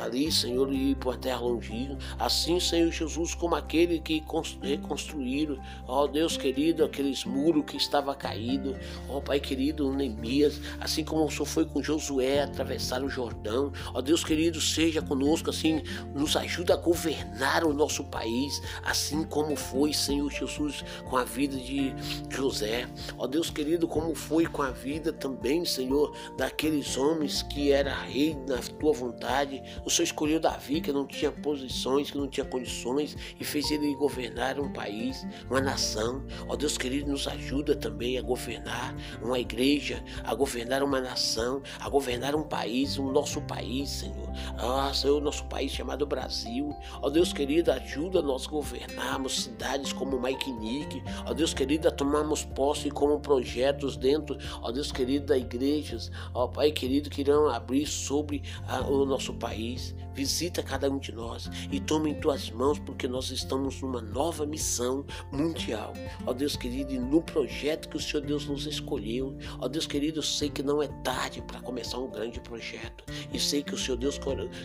ali, 0.01 0.33
Senhor, 0.33 0.73
e 0.73 0.91
ir 0.91 0.97
para 0.97 1.13
a 1.13 1.17
terra 1.17 1.41
longínqua, 1.41 1.97
assim, 2.19 2.59
Senhor 2.59 2.91
Jesus, 2.91 3.37
como 3.37 3.55
aquele 3.55 4.01
que 4.01 4.25
reconstruíram, 4.63 5.61
ó 5.87 6.09
Deus 6.09 6.37
querido, 6.37 6.88
aqueles 6.89 7.25
muros 7.25 7.65
que 7.65 7.77
estava 7.77 8.15
caído. 8.15 8.77
Ó 9.09 9.21
Pai 9.21 9.41
querido, 9.41 9.93
Neemias, 9.93 10.61
assim 10.81 11.05
como 11.05 11.25
o 11.25 11.31
Senhor 11.31 11.47
foi 11.47 11.65
com 11.65 11.83
Josué 11.83 12.43
atravessar 12.43 13.03
o 13.03 13.09
Jordão. 13.09 13.73
Ó 13.95 14.01
Deus 14.01 14.25
querido, 14.25 14.61
seja 14.61 15.01
conosco, 15.01 15.51
assim, 15.51 15.83
nos 16.15 16.37
ajuda 16.37 16.75
a 16.75 16.77
governar 16.77 17.65
o 17.65 17.73
nosso 17.73 18.05
país, 18.05 18.61
assim 18.83 19.25
como 19.25 19.55
foi, 19.55 19.93
Senhor 19.93 20.31
Jesus, 20.31 20.85
com 21.05 21.17
a 21.17 21.25
vida 21.25 21.57
de 21.57 21.95
José. 22.31 22.89
Ó 23.17 23.27
Deus 23.27 23.51
querido, 23.51 23.87
como 23.87 24.15
foi 24.15 24.47
com 24.47 24.63
a 24.63 24.71
vida 24.71 25.13
também, 25.13 25.65
Senhor, 25.65 26.15
daqueles 26.37 26.97
homens 26.97 27.43
que 27.43 27.71
era 27.71 27.95
rei 27.95 28.37
na 28.47 28.59
tua 28.79 28.93
vontade. 28.93 29.63
O 29.85 29.91
Senhor 29.91 30.05
escolheu 30.05 30.41
Davi, 30.41 30.81
que 30.81 30.93
não 30.93 31.07
tinha 31.07 31.31
posições, 31.31 32.11
que 32.11 32.19
não 32.19 32.29
tinha 32.29 32.47
condições, 32.47 33.17
e 33.39 33.45
fez 33.45 33.71
ele 33.71 33.95
governar 33.95 34.59
um 34.59 34.73
país, 34.73 35.27
uma 35.51 35.61
nação. 35.61 36.25
Ó 36.49 36.57
Deus 36.57 36.68
Deus 36.69 36.77
querido, 36.77 37.11
nos 37.11 37.27
ajuda 37.27 37.75
também 37.75 38.19
a 38.19 38.21
governar 38.21 38.95
uma 39.23 39.39
igreja, 39.39 40.05
a 40.23 40.35
governar 40.35 40.83
uma 40.83 41.01
nação, 41.01 41.63
a 41.81 41.89
governar 41.89 42.35
um 42.35 42.43
país, 42.43 42.99
o 42.99 43.11
nosso 43.11 43.41
país, 43.41 43.89
Senhor. 43.89 44.29
Ah, 44.59 44.93
Senhor, 44.93 45.19
nosso 45.19 45.47
país 45.47 45.73
chamado 45.73 46.05
Brasil. 46.05 46.77
Ó 47.01 47.09
Deus 47.09 47.33
querido, 47.33 47.73
ajuda 47.73 48.21
nós 48.21 48.47
a 48.47 48.51
governarmos 48.51 49.45
cidades 49.45 49.95
como 49.95 50.21
Maikinique. 50.21 51.03
Ó 51.25 51.33
Deus 51.33 51.55
querido, 51.55 51.89
a 51.89 51.91
tomarmos 51.91 52.45
posse 52.45 52.91
como 52.91 53.19
projetos 53.19 53.97
dentro, 53.97 54.37
ó 54.61 54.71
Deus 54.71 54.93
querido, 54.93 55.25
da 55.25 55.39
igrejas. 55.39 56.11
Ó 56.35 56.49
Pai 56.49 56.71
querido, 56.71 57.09
que 57.09 57.23
irão 57.23 57.49
abrir 57.49 57.87
sobre 57.87 58.43
a, 58.67 58.83
o 58.83 59.07
nosso 59.07 59.33
país. 59.33 59.95
Visita 60.13 60.63
cada 60.63 60.91
um 60.91 60.99
de 60.99 61.13
nós 61.13 61.49
e 61.73 61.81
toma 61.81 62.11
em 62.11 62.15
tuas 62.15 62.51
mãos, 62.51 62.79
porque 62.79 63.09
nós 63.09 63.31
estamos 63.31 63.81
numa 63.81 64.03
nova 64.03 64.45
missão 64.45 65.07
mundial. 65.33 65.95
Ó 66.27 66.35
Deus 66.35 66.58
querido, 66.59 66.93
e 66.93 66.99
no 66.99 67.23
projeto 67.23 67.89
que 67.89 67.97
o 67.97 68.01
Senhor 68.01 68.25
Deus 68.25 68.47
nos 68.47 68.67
escolheu. 68.67 69.37
Ó 69.61 69.69
Deus 69.69 69.87
querido, 69.87 70.19
eu 70.19 70.23
sei 70.23 70.51
que 70.51 70.63
não 70.63 70.83
é 70.83 70.89
tarde 71.03 71.43
para 71.43 71.61
começar 71.61 71.99
um 71.99 72.11
grande 72.11 72.41
projeto. 72.41 73.05
E 73.33 73.39
sei 73.39 73.63
que 73.63 73.75
o 73.75 73.79
Senhor 73.79 73.97
Deus 73.97 74.19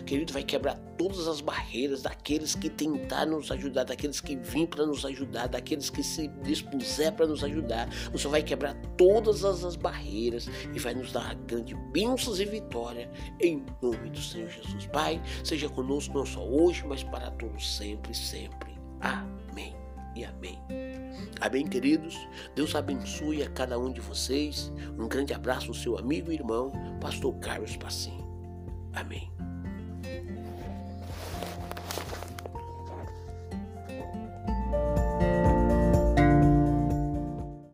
querido 0.06 0.32
vai 0.32 0.42
quebrar 0.42 0.76
todas 0.98 1.26
as 1.26 1.40
barreiras 1.40 2.02
daqueles 2.02 2.54
que 2.54 2.68
tentaram 2.68 3.36
nos 3.38 3.50
ajudar, 3.50 3.84
daqueles 3.84 4.20
que 4.20 4.36
vêm 4.36 4.66
para 4.66 4.86
nos 4.86 5.04
ajudar, 5.04 5.48
daqueles 5.48 5.90
que 5.90 6.02
se 6.02 6.28
dispuser 6.42 7.12
para 7.12 7.26
nos 7.26 7.42
ajudar. 7.42 7.88
O 8.12 8.18
Senhor 8.18 8.30
vai 8.30 8.42
quebrar 8.42 8.74
todas 8.96 9.44
as 9.44 9.76
barreiras 9.76 10.48
e 10.74 10.78
vai 10.78 10.94
nos 10.94 11.12
dar 11.12 11.34
grande 11.34 11.74
bênçãos 11.92 12.40
e 12.40 12.44
vitória 12.44 13.10
em 13.40 13.64
nome 13.80 14.10
do 14.10 14.20
Senhor 14.20 14.48
Jesus. 14.48 14.86
Pai, 14.86 15.22
seja 15.42 15.68
conosco 15.68 16.16
não 16.16 16.26
só 16.26 16.44
hoje, 16.46 16.84
mas 16.86 17.02
para 17.02 17.30
todos 17.32 17.76
sempre, 17.76 18.14
sempre. 18.14 18.74
Amém 19.00 19.74
e 20.16 20.24
amém. 20.24 20.58
Tá 21.44 21.48
Amém, 21.48 21.66
queridos? 21.66 22.26
Deus 22.54 22.74
abençoe 22.74 23.42
a 23.42 23.50
cada 23.50 23.78
um 23.78 23.92
de 23.92 24.00
vocês. 24.00 24.72
Um 24.98 25.06
grande 25.06 25.34
abraço, 25.34 25.74
seu 25.74 25.98
amigo 25.98 26.32
e 26.32 26.36
irmão, 26.36 26.72
Pastor 27.02 27.34
Carlos 27.34 27.76
Passim. 27.76 28.18
Amém. 28.94 29.30